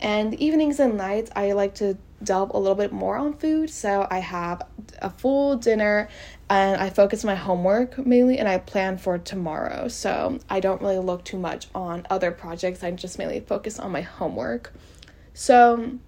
And 0.00 0.34
evenings 0.34 0.80
and 0.80 0.96
nights, 0.96 1.30
I 1.36 1.52
like 1.52 1.76
to 1.76 1.96
delve 2.24 2.50
a 2.52 2.58
little 2.58 2.74
bit 2.74 2.90
more 2.90 3.16
on 3.16 3.34
food. 3.34 3.70
So 3.70 4.08
I 4.10 4.18
have 4.18 4.62
a 5.00 5.10
full 5.10 5.54
dinner 5.56 6.08
and 6.50 6.80
I 6.80 6.90
focus 6.90 7.22
my 7.22 7.36
homework 7.36 8.04
mainly 8.04 8.38
and 8.38 8.48
I 8.48 8.58
plan 8.58 8.98
for 8.98 9.18
tomorrow. 9.18 9.86
So 9.86 10.40
I 10.50 10.58
don't 10.58 10.82
really 10.82 10.98
look 10.98 11.24
too 11.24 11.38
much 11.38 11.68
on 11.76 12.08
other 12.10 12.32
projects. 12.32 12.82
I 12.82 12.90
just 12.90 13.20
mainly 13.20 13.38
focus 13.38 13.78
on 13.78 13.92
my 13.92 14.00
homework. 14.00 14.72
So 15.34 15.98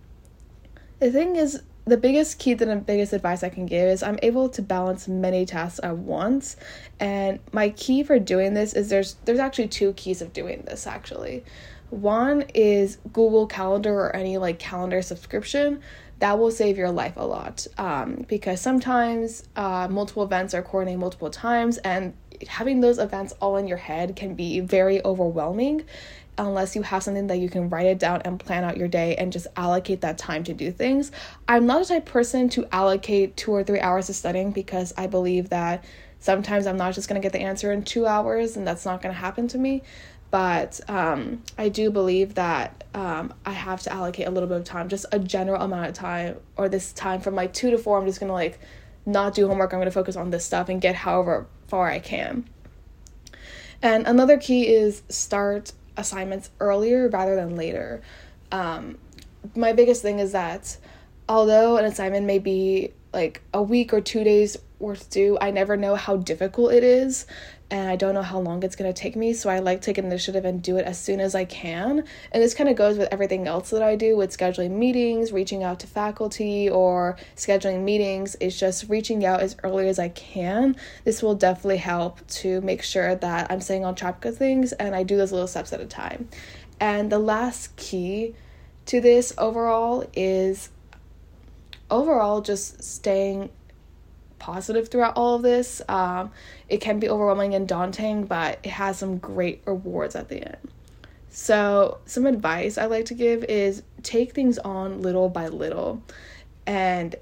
the 1.00 1.10
thing 1.10 1.36
is, 1.36 1.62
the 1.86 1.96
biggest 1.98 2.38
key 2.38 2.54
to 2.54 2.64
the 2.64 2.76
biggest 2.76 3.12
advice 3.12 3.42
I 3.42 3.50
can 3.50 3.66
give 3.66 3.86
is 3.88 4.02
I'm 4.02 4.18
able 4.22 4.48
to 4.50 4.62
balance 4.62 5.06
many 5.06 5.44
tasks 5.44 5.80
at 5.82 5.98
once. 5.98 6.56
And 6.98 7.40
my 7.52 7.70
key 7.70 8.02
for 8.02 8.18
doing 8.18 8.54
this 8.54 8.72
is 8.72 8.88
there's 8.88 9.16
there's 9.26 9.38
actually 9.38 9.68
two 9.68 9.92
keys 9.92 10.22
of 10.22 10.32
doing 10.32 10.62
this 10.62 10.86
actually. 10.86 11.44
One 11.90 12.42
is 12.54 12.98
Google 13.12 13.46
Calendar 13.46 13.94
or 13.94 14.16
any 14.16 14.38
like 14.38 14.58
calendar 14.58 15.02
subscription. 15.02 15.80
That 16.20 16.38
will 16.38 16.50
save 16.50 16.78
your 16.78 16.90
life 16.90 17.14
a 17.16 17.26
lot 17.26 17.66
um, 17.76 18.24
because 18.28 18.60
sometimes 18.60 19.46
uh, 19.56 19.88
multiple 19.90 20.22
events 20.22 20.54
are 20.54 20.62
coordinated 20.62 21.00
multiple 21.00 21.28
times, 21.28 21.76
and 21.78 22.14
having 22.48 22.80
those 22.80 22.98
events 22.98 23.34
all 23.40 23.56
in 23.56 23.66
your 23.66 23.76
head 23.78 24.16
can 24.16 24.34
be 24.34 24.60
very 24.60 25.04
overwhelming 25.04 25.84
unless 26.38 26.74
you 26.74 26.82
have 26.82 27.02
something 27.02 27.26
that 27.28 27.38
you 27.38 27.48
can 27.48 27.68
write 27.68 27.86
it 27.86 27.98
down 27.98 28.22
and 28.24 28.40
plan 28.40 28.64
out 28.64 28.76
your 28.76 28.88
day 28.88 29.16
and 29.16 29.32
just 29.32 29.46
allocate 29.56 30.00
that 30.00 30.18
time 30.18 30.44
to 30.44 30.54
do 30.54 30.70
things. 30.70 31.12
I'm 31.48 31.66
not 31.66 31.80
the 31.80 31.94
type 31.94 32.06
person 32.06 32.48
to 32.50 32.66
allocate 32.72 33.36
two 33.36 33.52
or 33.52 33.62
three 33.62 33.80
hours 33.80 34.08
of 34.08 34.16
studying 34.16 34.50
because 34.52 34.92
I 34.96 35.06
believe 35.06 35.50
that 35.50 35.84
sometimes 36.18 36.66
I'm 36.66 36.76
not 36.76 36.94
just 36.94 37.08
going 37.08 37.20
to 37.20 37.24
get 37.24 37.32
the 37.32 37.44
answer 37.44 37.70
in 37.72 37.82
two 37.82 38.06
hours 38.06 38.56
and 38.56 38.66
that's 38.66 38.84
not 38.84 39.02
going 39.02 39.14
to 39.14 39.20
happen 39.20 39.46
to 39.48 39.58
me. 39.58 39.82
But 40.30 40.80
um, 40.88 41.44
I 41.56 41.68
do 41.68 41.90
believe 41.90 42.34
that 42.34 42.82
um, 42.92 43.32
I 43.46 43.52
have 43.52 43.82
to 43.82 43.92
allocate 43.92 44.26
a 44.26 44.30
little 44.30 44.48
bit 44.48 44.58
of 44.58 44.64
time, 44.64 44.88
just 44.88 45.06
a 45.12 45.18
general 45.18 45.62
amount 45.62 45.86
of 45.86 45.94
time, 45.94 46.38
or 46.56 46.68
this 46.68 46.92
time 46.92 47.20
from 47.20 47.36
like 47.36 47.52
two 47.52 47.70
to 47.70 47.78
four. 47.78 48.00
I'm 48.00 48.06
just 48.06 48.18
going 48.18 48.28
to 48.28 48.34
like 48.34 48.58
not 49.06 49.34
do 49.34 49.46
homework. 49.46 49.72
I'm 49.72 49.78
going 49.78 49.86
to 49.86 49.92
focus 49.92 50.16
on 50.16 50.30
this 50.30 50.44
stuff 50.44 50.68
and 50.68 50.80
get 50.80 50.96
however 50.96 51.46
far 51.68 51.88
I 51.88 52.00
can. 52.00 52.48
And 53.80 54.06
another 54.06 54.38
key 54.38 54.66
is 54.66 55.02
start 55.08 55.72
assignments 55.96 56.50
earlier 56.60 57.08
rather 57.08 57.36
than 57.36 57.56
later. 57.56 58.02
Um, 58.52 58.98
my 59.54 59.72
biggest 59.72 60.02
thing 60.02 60.18
is 60.18 60.32
that 60.32 60.76
although 61.28 61.76
an 61.76 61.84
assignment 61.84 62.26
may 62.26 62.38
be 62.38 62.92
like 63.12 63.42
a 63.52 63.62
week 63.62 63.92
or 63.92 64.00
two 64.00 64.24
days 64.24 64.56
worth 64.78 65.10
due, 65.10 65.38
I 65.40 65.50
never 65.50 65.76
know 65.76 65.94
how 65.94 66.16
difficult 66.16 66.72
it 66.72 66.84
is 66.84 67.26
and 67.75 67.90
I 67.90 67.97
don't 67.97 68.14
know 68.14 68.23
how 68.23 68.38
long 68.38 68.62
it's 68.62 68.76
going 68.76 68.90
to 68.90 68.97
take 68.97 69.16
me. 69.16 69.33
So 69.33 69.50
I 69.50 69.59
like 69.59 69.81
take 69.81 69.99
initiative 69.99 70.45
and 70.45 70.62
do 70.62 70.76
it 70.76 70.85
as 70.87 70.97
soon 70.97 71.19
as 71.19 71.35
I 71.35 71.45
can. 71.45 72.04
And 72.31 72.40
this 72.40 72.54
kind 72.54 72.71
of 72.71 72.76
goes 72.76 72.97
with 72.97 73.09
everything 73.11 73.49
else 73.49 73.71
that 73.71 73.83
I 73.83 73.97
do 73.97 74.16
with 74.16 74.31
scheduling 74.31 74.71
meetings, 74.71 75.33
reaching 75.33 75.64
out 75.64 75.81
to 75.81 75.88
faculty, 75.88 76.71
or 76.71 77.16
scheduling 77.35 77.83
meetings. 77.83 78.37
It's 78.40 78.57
just 78.57 78.88
reaching 78.88 79.25
out 79.26 79.40
as 79.40 79.57
early 79.64 79.88
as 79.88 79.99
I 79.99 80.11
can. 80.11 80.76
This 81.02 81.21
will 81.21 81.35
definitely 81.35 81.78
help 81.78 82.25
to 82.28 82.61
make 82.61 82.85
sure 82.85 83.16
that 83.16 83.50
I'm 83.50 83.61
staying 83.61 83.85
on 83.85 83.97
track 83.97 84.25
of 84.25 84.37
things 84.38 84.71
and 84.75 84.95
I 84.95 85.02
do 85.02 85.16
those 85.16 85.33
little 85.33 85.49
steps 85.49 85.73
at 85.73 85.81
a 85.81 85.87
time. 85.87 86.28
And 86.78 87.11
the 87.11 87.19
last 87.19 87.75
key 87.75 88.37
to 88.87 89.00
this 89.00 89.35
overall 89.37 90.09
is 90.14 90.69
overall 91.90 92.40
just 92.40 92.85
staying 92.85 93.50
positive 94.38 94.88
throughout 94.88 95.14
all 95.16 95.36
of 95.36 95.42
this. 95.42 95.82
Um, 95.88 96.30
it 96.68 96.78
can 96.78 96.98
be 96.98 97.08
overwhelming 97.08 97.54
and 97.54 97.66
daunting, 97.66 98.24
but 98.24 98.58
it 98.62 98.70
has 98.70 98.98
some 98.98 99.18
great 99.18 99.62
rewards 99.66 100.16
at 100.16 100.28
the 100.28 100.42
end. 100.46 100.56
So, 101.30 101.98
some 102.06 102.26
advice 102.26 102.78
I 102.78 102.86
like 102.86 103.06
to 103.06 103.14
give 103.14 103.42
is 103.44 103.82
take 104.02 104.32
things 104.32 104.58
on 104.58 105.02
little 105.02 105.28
by 105.28 105.48
little. 105.48 106.02
And 106.66 107.16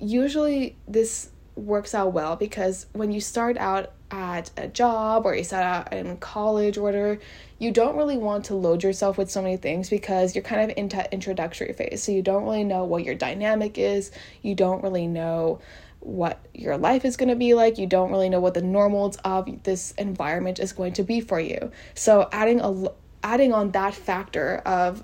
usually, 0.00 0.76
this 0.88 1.30
works 1.56 1.94
out 1.94 2.12
well 2.12 2.36
because 2.36 2.86
when 2.92 3.12
you 3.12 3.20
start 3.20 3.56
out 3.58 3.92
at 4.10 4.50
a 4.56 4.68
job 4.68 5.26
or 5.26 5.34
you 5.34 5.44
start 5.44 5.64
out 5.64 5.92
in 5.92 6.16
college 6.18 6.78
or 6.78 6.82
whatever, 6.82 7.18
you 7.58 7.70
don't 7.70 7.96
really 7.96 8.16
want 8.16 8.44
to 8.46 8.54
load 8.54 8.82
yourself 8.82 9.18
with 9.18 9.30
so 9.30 9.42
many 9.42 9.56
things 9.56 9.88
because 9.88 10.34
you're 10.34 10.44
kind 10.44 10.70
of 10.70 10.76
into 10.76 11.12
introductory 11.12 11.72
phase. 11.72 12.02
So 12.02 12.12
you 12.12 12.22
don't 12.22 12.44
really 12.44 12.64
know 12.64 12.84
what 12.84 13.04
your 13.04 13.14
dynamic 13.14 13.78
is. 13.78 14.10
You 14.42 14.54
don't 14.54 14.82
really 14.82 15.06
know 15.06 15.60
what 16.04 16.38
your 16.52 16.76
life 16.76 17.04
is 17.04 17.16
going 17.16 17.30
to 17.30 17.36
be 17.36 17.54
like. 17.54 17.78
You 17.78 17.86
don't 17.86 18.10
really 18.10 18.28
know 18.28 18.40
what 18.40 18.54
the 18.54 18.62
normals 18.62 19.16
of 19.24 19.62
this 19.64 19.92
environment 19.92 20.58
is 20.58 20.72
going 20.72 20.92
to 20.94 21.02
be 21.02 21.20
for 21.20 21.40
you. 21.40 21.72
So 21.94 22.28
adding 22.30 22.60
a 22.60 22.90
adding 23.22 23.54
on 23.54 23.70
that 23.70 23.94
factor 23.94 24.56
of 24.66 25.02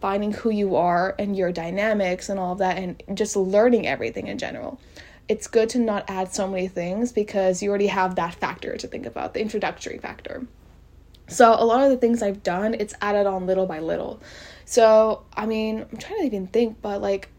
finding 0.00 0.30
who 0.30 0.50
you 0.50 0.76
are 0.76 1.14
and 1.18 1.36
your 1.36 1.50
dynamics 1.50 2.28
and 2.28 2.38
all 2.38 2.52
of 2.52 2.58
that 2.58 2.76
and 2.76 3.02
just 3.14 3.34
learning 3.34 3.86
everything 3.86 4.26
in 4.26 4.36
general. 4.36 4.78
It's 5.26 5.46
good 5.48 5.70
to 5.70 5.78
not 5.78 6.04
add 6.08 6.32
so 6.32 6.46
many 6.46 6.68
things 6.68 7.12
because 7.12 7.62
you 7.62 7.70
already 7.70 7.88
have 7.88 8.14
that 8.16 8.34
factor 8.34 8.76
to 8.76 8.86
think 8.86 9.06
about, 9.06 9.34
the 9.34 9.40
introductory 9.40 9.98
factor. 9.98 10.46
So 11.28 11.56
a 11.58 11.64
lot 11.64 11.82
of 11.82 11.90
the 11.90 11.96
things 11.96 12.22
I've 12.22 12.42
done, 12.42 12.74
it's 12.74 12.94
added 13.00 13.26
on 13.26 13.46
little 13.46 13.66
by 13.66 13.80
little. 13.80 14.20
So, 14.64 15.24
I 15.34 15.46
mean, 15.46 15.84
I'm 15.90 15.98
trying 15.98 16.20
to 16.20 16.26
even 16.26 16.46
think, 16.46 16.80
but 16.80 17.00
like 17.00 17.30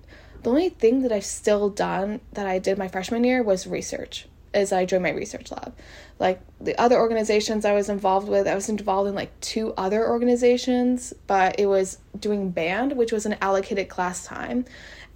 the 0.48 0.52
only 0.52 0.70
thing 0.70 1.02
that 1.02 1.12
I've 1.12 1.26
still 1.26 1.70
done 1.70 2.22
that 2.32 2.48
I 2.48 2.58
did 2.58 2.78
my 2.78 2.88
freshman 2.88 3.26
year 3.26 3.44
was 3.44 3.68
research. 3.68 4.28
as 4.54 4.72
I 4.72 4.86
joined 4.86 5.04
my 5.04 5.12
research 5.12 5.52
lab. 5.52 5.76
Like 6.20 6.40
the 6.62 6.74
other 6.80 6.98
organizations 6.98 7.66
I 7.66 7.74
was 7.74 7.90
involved 7.90 8.30
with, 8.30 8.48
I 8.48 8.56
was 8.56 8.70
involved 8.70 9.10
in 9.10 9.14
like 9.14 9.38
two 9.42 9.74
other 9.76 10.08
organizations, 10.08 11.14
but 11.28 11.60
it 11.60 11.66
was 11.66 11.98
doing 12.18 12.52
band, 12.52 12.94
which 12.94 13.12
was 13.12 13.26
an 13.26 13.36
allocated 13.42 13.90
class 13.90 14.26
time. 14.26 14.64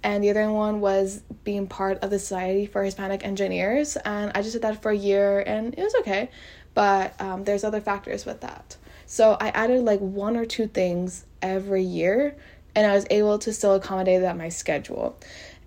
And 0.02 0.22
the 0.22 0.28
other 0.28 0.52
one 0.52 0.82
was 0.82 1.22
being 1.44 1.66
part 1.66 1.98
of 2.00 2.10
the 2.10 2.18
Society 2.18 2.66
for 2.66 2.84
Hispanic 2.84 3.24
Engineers. 3.24 3.96
And 3.96 4.32
I 4.34 4.42
just 4.42 4.52
did 4.52 4.62
that 4.62 4.82
for 4.82 4.90
a 4.90 4.96
year 4.96 5.40
and 5.40 5.72
it 5.78 5.82
was 5.82 5.94
okay. 6.00 6.28
But 6.74 7.18
um, 7.18 7.44
there's 7.44 7.64
other 7.64 7.80
factors 7.80 8.26
with 8.26 8.42
that. 8.42 8.76
So 9.06 9.38
I 9.40 9.48
added 9.48 9.82
like 9.82 10.00
one 10.00 10.36
or 10.36 10.44
two 10.44 10.66
things 10.66 11.24
every 11.40 11.82
year 11.82 12.36
and 12.74 12.86
I 12.86 12.94
was 12.94 13.06
able 13.10 13.38
to 13.40 13.52
still 13.52 13.74
accommodate 13.74 14.20
that 14.22 14.36
my 14.36 14.48
schedule. 14.48 15.18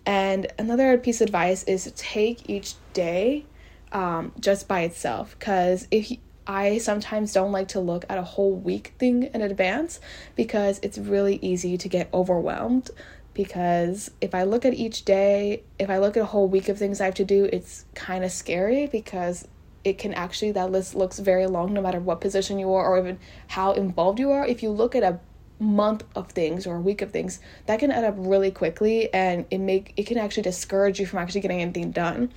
And 0.06 0.48
another 0.60 0.98
piece 0.98 1.22
of 1.22 1.28
advice 1.28 1.64
is 1.64 1.84
to 1.86 1.92
take 1.92 2.50
each 2.50 2.76
day 2.94 3.46
um, 3.92 4.34
just 4.40 4.68
by 4.68 4.82
itself 4.82 5.36
because 5.38 5.88
if 5.90 6.12
you, 6.12 6.18
I 6.48 6.78
sometimes 6.78 7.34
don't 7.34 7.52
like 7.52 7.70
to 7.70 7.80
look 7.80 8.06
at 8.08 8.18
a 8.18 8.24
whole 8.24 8.54
week 8.54 8.94
thing 9.00 9.24
in 9.24 9.42
advance 9.42 10.00
because 10.36 10.80
it's 10.84 10.98
really 10.98 11.40
easy 11.42 11.78
to 11.78 11.90
get 11.90 12.10
overwhelmed. 12.14 12.92
Because 13.34 14.12
if 14.22 14.34
I 14.36 14.44
look 14.44 14.64
at 14.64 14.74
each 14.74 15.06
day, 15.06 15.64
if 15.80 15.90
I 15.90 15.98
look 15.98 16.16
at 16.16 16.24
a 16.24 16.28
whole 16.28 16.48
week 16.48 16.70
of 16.70 16.78
things 16.78 17.02
I 17.02 17.06
have 17.06 17.16
to 17.16 17.26
do, 17.26 17.50
it's 17.52 17.86
kind 17.96 18.24
of 18.24 18.32
scary 18.32 18.88
because 18.88 19.48
it 19.84 19.98
can 19.98 20.14
actually, 20.14 20.52
that 20.54 20.72
list 20.72 20.96
looks 20.96 21.20
very 21.20 21.48
long 21.48 21.74
no 21.74 21.82
matter 21.82 22.00
what 22.00 22.22
position 22.22 22.60
you 22.60 22.72
are 22.74 22.86
or 22.86 23.00
even 23.00 23.20
how 23.50 23.74
involved 23.74 24.20
you 24.20 24.32
are. 24.32 24.46
If 24.46 24.64
you 24.64 24.70
look 24.70 24.96
at 24.96 25.04
a 25.04 25.20
month 25.60 26.04
of 26.16 26.32
things 26.32 26.68
or 26.68 26.76
a 26.76 26.82
week 26.82 27.02
of 27.02 27.12
things 27.12 27.40
that 27.66 27.80
can 27.80 27.92
add 27.92 28.04
up 28.04 28.16
really 28.18 28.52
quickly 28.52 29.14
and 29.14 29.46
it 29.50 29.60
make 29.60 29.94
it 29.96 30.06
can 30.06 30.18
actually 30.18 30.44
discourage 30.44 31.00
you 31.00 31.06
from 31.06 31.20
actually 31.20 31.42
getting 31.42 31.62
anything 31.62 31.92
done. 31.92 32.32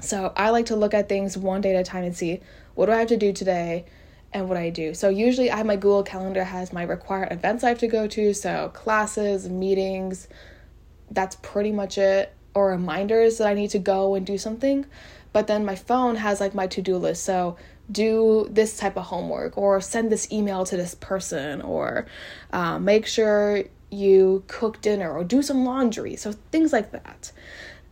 So 0.00 0.32
i 0.36 0.50
like 0.50 0.66
to 0.66 0.76
look 0.76 0.94
at 0.94 1.08
things 1.08 1.36
one 1.36 1.60
day 1.60 1.74
at 1.74 1.80
a 1.80 1.84
time 1.84 2.04
and 2.04 2.16
see 2.16 2.40
what 2.74 2.86
do 2.86 2.92
i 2.92 2.98
have 2.98 3.08
to 3.08 3.16
do 3.16 3.32
today 3.32 3.84
and 4.32 4.48
what 4.48 4.58
i 4.58 4.70
do? 4.70 4.94
So 4.94 5.08
usually 5.08 5.50
i 5.50 5.56
have 5.56 5.66
my 5.66 5.76
google 5.76 6.02
calendar 6.02 6.44
has 6.44 6.72
my 6.72 6.82
required 6.82 7.32
events 7.32 7.64
i 7.64 7.68
have 7.68 7.78
to 7.78 7.88
go 7.88 8.06
to 8.08 8.34
so 8.34 8.70
classes 8.74 9.48
meetings 9.48 10.28
that's 11.10 11.36
pretty 11.36 11.72
much 11.72 11.96
it 11.96 12.34
or 12.54 12.68
reminders 12.68 13.38
that 13.38 13.46
i 13.48 13.54
need 13.54 13.70
to 13.70 13.78
go 13.78 14.14
and 14.14 14.26
do 14.26 14.36
something. 14.36 14.84
But 15.32 15.46
then 15.46 15.64
my 15.64 15.74
phone 15.74 16.16
has 16.16 16.40
like 16.40 16.54
my 16.54 16.66
to-do 16.66 16.96
list. 16.96 17.22
So 17.24 17.56
do 17.90 18.48
this 18.50 18.76
type 18.76 18.96
of 18.96 19.04
homework 19.04 19.56
or 19.56 19.80
send 19.80 20.12
this 20.12 20.30
email 20.32 20.64
to 20.64 20.76
this 20.76 20.94
person 20.94 21.62
or 21.62 22.06
uh, 22.52 22.78
make 22.78 23.06
sure 23.06 23.64
you 23.90 24.44
cook 24.46 24.80
dinner 24.80 25.10
or 25.10 25.24
do 25.24 25.42
some 25.42 25.64
laundry. 25.64 26.16
So 26.16 26.32
things 26.50 26.72
like 26.72 26.92
that. 26.92 27.32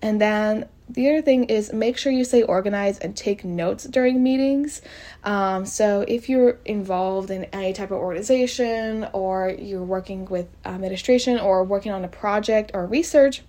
And 0.03 0.21
then 0.21 0.69
the 0.89 1.09
other 1.09 1.23
thing 1.23 1.45
is 1.45 1.73
make 1.73 1.97
sure 1.97 2.13
you 2.13 2.25
stay 2.25 2.43
organized 2.43 3.03
and 3.03 3.17
take 3.17 3.45
notes 3.45 3.85
during 3.85 4.23
meetings. 4.23 4.83
Um, 5.25 5.67
so 5.67 6.05
if 6.07 6.29
you're 6.29 6.59
involved 6.65 7.31
in 7.31 7.45
any 7.47 7.73
type 7.73 7.91
of 7.91 7.99
organization 7.99 9.09
or 9.13 9.51
you're 9.59 9.83
working 9.83 10.27
with 10.27 10.49
administration 10.65 11.39
or 11.39 11.65
working 11.65 11.93
on 11.93 12.05
a 12.05 12.09
project 12.09 12.71
or 12.75 12.87
research, 12.87 13.43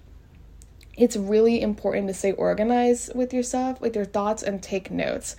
it's 0.97 1.15
really 1.15 1.61
important 1.61 2.07
to 2.07 2.13
stay 2.13 2.31
organized 2.33 3.15
with 3.15 3.33
yourself, 3.33 3.79
with 3.79 3.95
your 3.95 4.05
thoughts, 4.05 4.41
and 4.41 4.61
take 4.61 4.89
notes. 4.89 5.35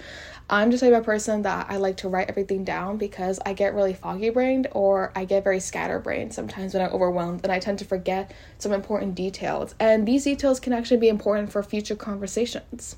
I'm 0.49 0.71
just 0.71 0.83
the 0.83 0.91
type 0.91 1.01
of 1.01 1.05
person 1.05 1.43
that 1.43 1.67
I 1.69 1.77
like 1.77 1.99
to 1.99 2.09
write 2.09 2.31
everything 2.31 2.65
down 2.65 2.97
because 2.97 3.39
I 3.45 3.53
get 3.53 3.75
really 3.75 3.93
foggy 3.93 4.31
brained 4.31 4.69
or 4.73 5.13
I 5.15 5.27
get 5.27 5.45
very 5.45 5.61
scatterbrained 5.61 6.33
sometimes 6.33 6.73
when 6.73 6.83
I'm 6.83 6.93
overwhelmed 6.93 7.41
and 7.43 7.53
I 7.53 7.59
tend 7.59 7.81
to 7.81 7.85
forget 7.85 8.33
some 8.57 8.73
important 8.73 9.15
details. 9.15 9.75
And 9.79 10.09
these 10.09 10.25
details 10.25 10.59
can 10.59 10.73
actually 10.73 10.99
be 10.99 11.09
important 11.09 11.53
for 11.53 11.63
future 11.63 11.97
conversations. 11.97 12.97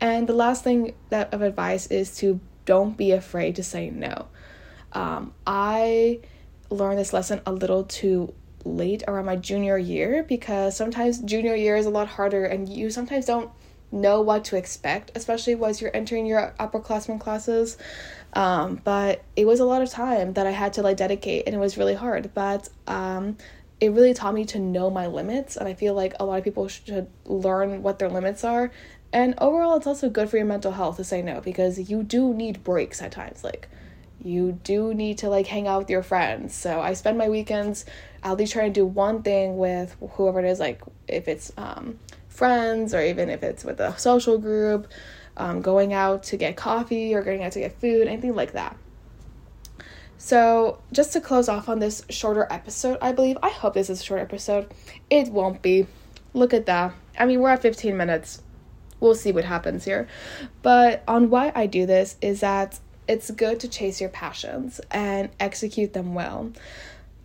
And 0.00 0.26
the 0.26 0.32
last 0.32 0.64
thing 0.64 0.94
that 1.10 1.34
of 1.34 1.42
advice 1.42 1.86
is 1.88 2.16
to 2.18 2.40
don't 2.64 2.96
be 2.96 3.10
afraid 3.10 3.56
to 3.56 3.62
say 3.62 3.90
no. 3.90 4.28
Um, 4.92 5.34
I 5.46 6.20
learned 6.70 6.98
this 6.98 7.12
lesson 7.12 7.42
a 7.44 7.52
little 7.52 7.84
too 7.84 8.32
late 8.64 9.02
around 9.08 9.24
my 9.26 9.36
junior 9.36 9.78
year 9.78 10.22
because 10.22 10.76
sometimes 10.76 11.18
junior 11.20 11.54
year 11.54 11.76
is 11.76 11.86
a 11.86 11.90
lot 11.90 12.08
harder 12.08 12.44
and 12.44 12.68
you 12.68 12.90
sometimes 12.90 13.26
don't 13.26 13.50
know 13.92 14.20
what 14.20 14.44
to 14.44 14.56
expect, 14.56 15.10
especially 15.14 15.54
as 15.64 15.80
you're 15.80 15.94
entering 15.94 16.26
your 16.26 16.54
upperclassmen 16.60 17.20
classes. 17.20 17.76
Um, 18.32 18.80
but 18.84 19.24
it 19.36 19.46
was 19.46 19.60
a 19.60 19.64
lot 19.64 19.82
of 19.82 19.90
time 19.90 20.34
that 20.34 20.46
I 20.46 20.52
had 20.52 20.74
to 20.74 20.82
like 20.82 20.96
dedicate, 20.96 21.44
and 21.46 21.54
it 21.54 21.58
was 21.58 21.76
really 21.76 21.94
hard. 21.94 22.30
But 22.34 22.68
um, 22.86 23.36
it 23.80 23.92
really 23.92 24.14
taught 24.14 24.34
me 24.34 24.44
to 24.46 24.58
know 24.58 24.90
my 24.90 25.06
limits, 25.06 25.56
and 25.56 25.66
I 25.66 25.74
feel 25.74 25.94
like 25.94 26.14
a 26.20 26.24
lot 26.24 26.38
of 26.38 26.44
people 26.44 26.68
should 26.68 27.08
learn 27.24 27.82
what 27.82 27.98
their 27.98 28.08
limits 28.08 28.44
are. 28.44 28.70
And 29.12 29.34
overall, 29.38 29.76
it's 29.76 29.88
also 29.88 30.08
good 30.08 30.30
for 30.30 30.36
your 30.36 30.46
mental 30.46 30.72
health 30.72 30.96
to 30.98 31.04
say 31.04 31.20
no 31.20 31.40
because 31.40 31.90
you 31.90 32.04
do 32.04 32.32
need 32.32 32.62
breaks 32.62 33.02
at 33.02 33.10
times. 33.10 33.42
Like, 33.42 33.68
you 34.22 34.52
do 34.64 34.94
need 34.94 35.18
to 35.18 35.28
like 35.28 35.46
hang 35.46 35.66
out 35.66 35.80
with 35.80 35.90
your 35.90 36.02
friends. 36.02 36.54
So 36.54 36.80
I 36.80 36.94
spend 36.94 37.18
my 37.18 37.28
weekends 37.28 37.84
at 38.22 38.36
least 38.36 38.52
trying 38.52 38.72
to 38.72 38.80
do 38.80 38.86
one 38.86 39.22
thing 39.22 39.56
with 39.56 39.96
whoever 40.12 40.40
it 40.40 40.46
is, 40.46 40.60
like 40.60 40.82
if 41.08 41.28
it's 41.28 41.52
um, 41.56 41.98
friends 42.28 42.94
or 42.94 43.02
even 43.02 43.30
if 43.30 43.42
it's 43.42 43.64
with 43.64 43.80
a 43.80 43.96
social 43.98 44.38
group, 44.38 44.88
um, 45.36 45.62
going 45.62 45.92
out 45.92 46.22
to 46.24 46.36
get 46.36 46.56
coffee 46.56 47.14
or 47.14 47.22
going 47.22 47.42
out 47.42 47.52
to 47.52 47.60
get 47.60 47.78
food, 47.80 48.06
anything 48.06 48.34
like 48.34 48.52
that. 48.52 48.76
So, 50.18 50.82
just 50.92 51.14
to 51.14 51.20
close 51.20 51.48
off 51.48 51.70
on 51.70 51.78
this 51.78 52.04
shorter 52.10 52.46
episode, 52.50 52.98
I 53.00 53.12
believe, 53.12 53.38
I 53.42 53.48
hope 53.48 53.72
this 53.72 53.88
is 53.88 54.02
a 54.02 54.04
short 54.04 54.20
episode. 54.20 54.70
It 55.08 55.28
won't 55.28 55.62
be. 55.62 55.86
Look 56.34 56.52
at 56.52 56.66
that. 56.66 56.92
I 57.18 57.24
mean, 57.24 57.40
we're 57.40 57.48
at 57.48 57.62
15 57.62 57.96
minutes. 57.96 58.42
We'll 59.00 59.14
see 59.14 59.32
what 59.32 59.46
happens 59.46 59.86
here. 59.86 60.08
But 60.60 61.02
on 61.08 61.30
why 61.30 61.52
I 61.54 61.64
do 61.64 61.86
this 61.86 62.16
is 62.20 62.40
that 62.40 62.80
it's 63.10 63.28
good 63.32 63.58
to 63.58 63.68
chase 63.68 64.00
your 64.00 64.08
passions 64.08 64.80
and 64.92 65.30
execute 65.40 65.92
them 65.92 66.14
well. 66.14 66.52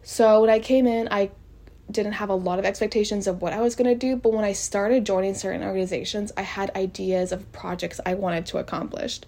So, 0.02 0.42
when 0.42 0.50
I 0.50 0.58
came 0.58 0.88
in, 0.88 1.08
I 1.12 1.30
didn't 1.92 2.14
have 2.14 2.30
a 2.30 2.36
lot 2.36 2.58
of 2.58 2.66
expectations 2.66 3.28
of 3.28 3.44
what 3.44 3.54
I 3.54 3.62
was 3.62 3.76
going 3.76 3.88
to 3.88 3.96
do, 3.96 4.16
but 4.16 4.34
when 4.34 4.44
I 4.44 4.54
started 4.54 5.06
joining 5.06 5.36
certain 5.36 5.62
organizations, 5.62 6.32
I 6.36 6.42
had 6.42 6.76
ideas 6.76 7.32
of 7.32 7.52
projects 7.52 8.00
I 8.04 8.16
wanted 8.16 8.48
to 8.48 8.58
accomplish. 8.58 9.20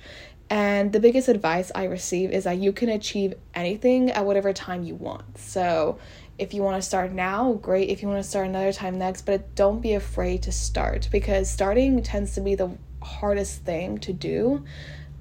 And 0.50 0.92
the 0.92 1.00
biggest 1.00 1.28
advice 1.28 1.72
I 1.76 1.84
receive 1.84 2.32
is 2.32 2.46
that 2.46 2.58
you 2.58 2.72
can 2.72 2.90
achieve 2.90 3.36
anything 3.54 4.10
at 4.10 4.26
whatever 4.26 4.52
time 4.52 4.84
you 4.84 4.96
want. 4.96 5.38
So, 5.38 6.00
if 6.40 6.56
you 6.56 6.64
want 6.64 6.82
to 6.82 6.88
start 6.88 7.12
now, 7.12 7.54
great. 7.54 7.90
If 7.90 8.02
you 8.02 8.08
want 8.08 8.24
to 8.24 8.28
start 8.28 8.48
another 8.48 8.74
time 8.74 8.98
next, 8.98 9.28
but 9.28 9.54
don't 9.54 9.80
be 9.80 9.94
afraid 9.94 10.42
to 10.44 10.52
start 10.52 11.08
because 11.12 11.52
starting 11.52 12.02
tends 12.02 12.34
to 12.34 12.42
be 12.42 12.56
the 12.56 12.72
hardest 13.04 13.64
thing 13.64 14.00
to 14.00 14.14
do, 14.14 14.64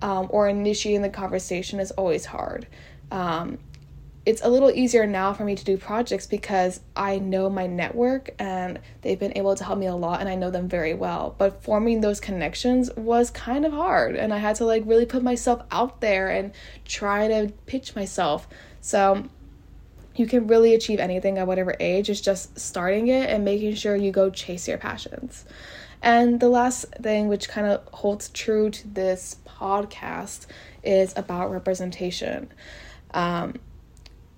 um, 0.02 0.28
or 0.30 0.48
initiating 0.48 1.02
the 1.02 1.08
conversation 1.08 1.80
is 1.80 1.90
always 1.92 2.26
hard. 2.26 2.66
Um, 3.10 3.58
it's 4.26 4.42
a 4.42 4.48
little 4.48 4.72
easier 4.72 5.06
now 5.06 5.32
for 5.32 5.44
me 5.44 5.54
to 5.54 5.64
do 5.64 5.76
projects 5.76 6.26
because 6.26 6.80
I 6.96 7.20
know 7.20 7.48
my 7.48 7.68
network 7.68 8.30
and 8.40 8.80
they've 9.02 9.18
been 9.18 9.38
able 9.38 9.54
to 9.54 9.62
help 9.62 9.78
me 9.78 9.86
a 9.86 9.94
lot 9.94 10.18
and 10.18 10.28
I 10.28 10.34
know 10.34 10.50
them 10.50 10.68
very 10.68 10.94
well. 10.94 11.36
But 11.38 11.62
forming 11.62 12.00
those 12.00 12.18
connections 12.18 12.90
was 12.96 13.30
kind 13.30 13.64
of 13.64 13.72
hard 13.72 14.16
and 14.16 14.34
I 14.34 14.38
had 14.38 14.56
to 14.56 14.64
like 14.64 14.82
really 14.84 15.06
put 15.06 15.22
myself 15.22 15.62
out 15.70 16.00
there 16.00 16.28
and 16.28 16.52
try 16.84 17.28
to 17.28 17.52
pitch 17.66 17.94
myself. 17.94 18.48
So 18.80 19.28
you 20.16 20.26
can 20.26 20.48
really 20.48 20.74
achieve 20.74 20.98
anything 20.98 21.38
at 21.38 21.46
whatever 21.46 21.76
age. 21.78 22.10
It's 22.10 22.20
just 22.20 22.58
starting 22.58 23.06
it 23.06 23.30
and 23.30 23.44
making 23.44 23.76
sure 23.76 23.94
you 23.94 24.10
go 24.10 24.30
chase 24.30 24.66
your 24.66 24.78
passions. 24.78 25.44
And 26.02 26.40
the 26.40 26.48
last 26.48 26.86
thing, 27.00 27.28
which 27.28 27.48
kind 27.48 27.66
of 27.66 27.82
holds 27.92 28.28
true 28.28 28.70
to 28.70 28.88
this 28.88 29.36
podcast, 29.46 30.46
is 30.82 31.12
about 31.16 31.50
representation. 31.50 32.52
Um, 33.12 33.54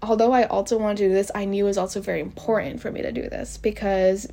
although 0.03 0.33
I 0.33 0.45
also 0.45 0.79
want 0.79 0.99
to 0.99 1.09
do 1.09 1.13
this, 1.13 1.31
I 1.35 1.45
knew 1.45 1.65
it 1.65 1.69
was 1.69 1.79
also 1.79 2.01
very 2.01 2.21
important 2.21 2.81
for 2.81 2.91
me 2.91 3.03
to 3.03 3.13
do 3.13 3.29
this 3.29 3.57
because 3.57 4.29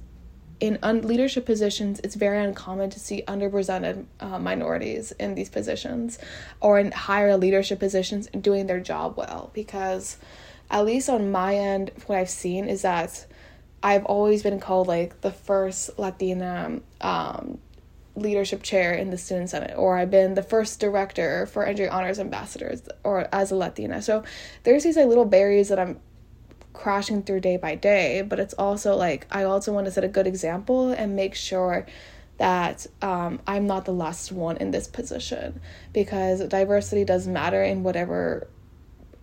in 0.59 0.79
un- 0.83 1.01
leadership 1.01 1.45
positions, 1.45 1.99
it's 2.03 2.15
very 2.15 2.43
uncommon 2.43 2.89
to 2.91 2.99
see 2.99 3.23
underrepresented 3.27 4.05
uh, 4.19 4.39
minorities 4.39 5.11
in 5.13 5.35
these 5.35 5.49
positions 5.49 6.17
or 6.61 6.79
in 6.79 6.91
higher 6.91 7.35
leadership 7.35 7.79
positions 7.79 8.27
doing 8.39 8.67
their 8.67 8.79
job 8.79 9.17
well. 9.17 9.51
Because, 9.53 10.17
at 10.71 10.85
least 10.85 11.09
on 11.09 11.31
my 11.31 11.55
end, 11.55 11.91
what 12.05 12.17
I've 12.17 12.29
seen 12.29 12.67
is 12.67 12.83
that 12.83 13.25
I've 13.85 14.05
always 14.05 14.41
been 14.41 14.59
called 14.59 14.87
like 14.87 15.21
the 15.21 15.31
first 15.31 15.99
Latina 15.99 16.81
um, 17.01 17.59
leadership 18.15 18.63
chair 18.63 18.93
in 18.93 19.11
the 19.11 19.17
student 19.17 19.49
senate 19.49 19.75
or 19.77 19.97
i've 19.97 20.09
been 20.09 20.35
the 20.35 20.41
first 20.41 20.79
director 20.79 21.45
for 21.47 21.65
NJ 21.65 21.91
honors 21.91 22.17
ambassadors 22.17 22.81
or 23.03 23.27
as 23.31 23.51
a 23.51 23.55
latina. 23.55 24.01
So 24.01 24.23
there's 24.63 24.83
these 24.85 24.95
like 24.95 25.07
little 25.07 25.25
barriers 25.25 25.67
that 25.67 25.77
i'm 25.77 25.99
crashing 26.73 27.21
through 27.23 27.41
day 27.41 27.57
by 27.57 27.75
day 27.75 28.21
but 28.21 28.39
it's 28.39 28.53
also 28.55 28.95
like 28.95 29.27
i 29.31 29.43
also 29.43 29.71
want 29.71 29.85
to 29.85 29.91
set 29.91 30.03
a 30.03 30.07
good 30.07 30.27
example 30.27 30.91
and 30.91 31.15
make 31.15 31.35
sure 31.35 31.85
that 32.37 32.87
um, 33.01 33.39
i'm 33.45 33.67
not 33.67 33.85
the 33.85 33.93
last 33.93 34.31
one 34.31 34.57
in 34.57 34.71
this 34.71 34.87
position 34.87 35.61
because 35.93 36.41
diversity 36.47 37.05
does 37.05 37.27
matter 37.27 37.63
in 37.63 37.83
whatever 37.83 38.47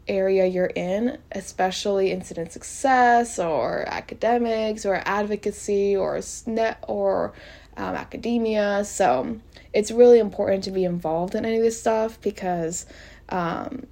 area 0.08 0.46
you're 0.46 0.66
in, 0.66 1.18
especially 1.32 2.10
in 2.10 2.22
student 2.22 2.52
success 2.52 3.38
or 3.38 3.84
academics 3.88 4.84
or 4.84 5.02
advocacy 5.04 5.96
or 5.96 6.20
senate 6.20 6.76
or 6.88 7.32
um, 7.76 7.94
academia. 7.94 8.84
So 8.84 9.40
it's 9.72 9.90
really 9.90 10.18
important 10.18 10.64
to 10.64 10.70
be 10.70 10.84
involved 10.84 11.34
in 11.34 11.44
any 11.44 11.56
of 11.56 11.62
this 11.62 11.80
stuff 11.80 12.20
because 12.20 12.86
um, 13.28 13.86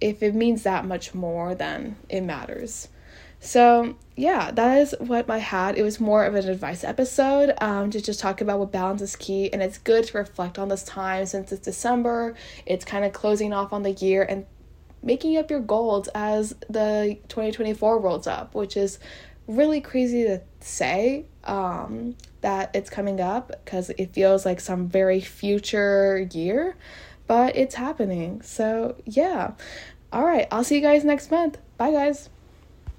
if 0.00 0.22
it 0.22 0.34
means 0.34 0.62
that 0.62 0.84
much 0.84 1.14
more, 1.14 1.54
then 1.54 1.96
it 2.08 2.22
matters. 2.22 2.88
So, 3.42 3.96
yeah, 4.16 4.50
that 4.50 4.78
is 4.78 4.94
what 4.98 5.30
I 5.30 5.38
had. 5.38 5.78
It 5.78 5.82
was 5.82 5.98
more 5.98 6.26
of 6.26 6.34
an 6.34 6.46
advice 6.46 6.84
episode 6.84 7.54
um, 7.62 7.90
to 7.90 8.00
just 8.00 8.20
talk 8.20 8.42
about 8.42 8.58
what 8.58 8.70
balance 8.70 9.00
is 9.00 9.16
key. 9.16 9.50
And 9.50 9.62
it's 9.62 9.78
good 9.78 10.04
to 10.08 10.18
reflect 10.18 10.58
on 10.58 10.68
this 10.68 10.82
time 10.82 11.24
since 11.24 11.50
it's 11.50 11.64
December. 11.64 12.34
It's 12.66 12.84
kind 12.84 13.04
of 13.06 13.14
closing 13.14 13.54
off 13.54 13.72
on 13.72 13.82
the 13.82 13.92
year 13.92 14.22
and 14.22 14.44
making 15.02 15.36
up 15.36 15.50
your 15.50 15.60
goals 15.60 16.08
as 16.14 16.54
the 16.68 17.18
2024 17.28 18.00
rolls 18.00 18.26
up, 18.26 18.54
which 18.54 18.76
is 18.76 18.98
really 19.46 19.80
crazy 19.80 20.24
to 20.24 20.40
say 20.60 21.24
um, 21.44 22.16
that 22.40 22.70
it's 22.74 22.90
coming 22.90 23.20
up 23.20 23.48
because 23.64 23.90
it 23.90 24.12
feels 24.12 24.44
like 24.44 24.60
some 24.60 24.88
very 24.88 25.20
future 25.20 26.28
year, 26.32 26.76
but 27.26 27.56
it's 27.56 27.74
happening. 27.74 28.42
So, 28.42 28.96
yeah. 29.04 29.52
All 30.12 30.24
right, 30.24 30.46
I'll 30.50 30.64
see 30.64 30.76
you 30.76 30.80
guys 30.80 31.04
next 31.04 31.30
month. 31.30 31.58
Bye, 31.76 31.92
guys. 31.92 32.28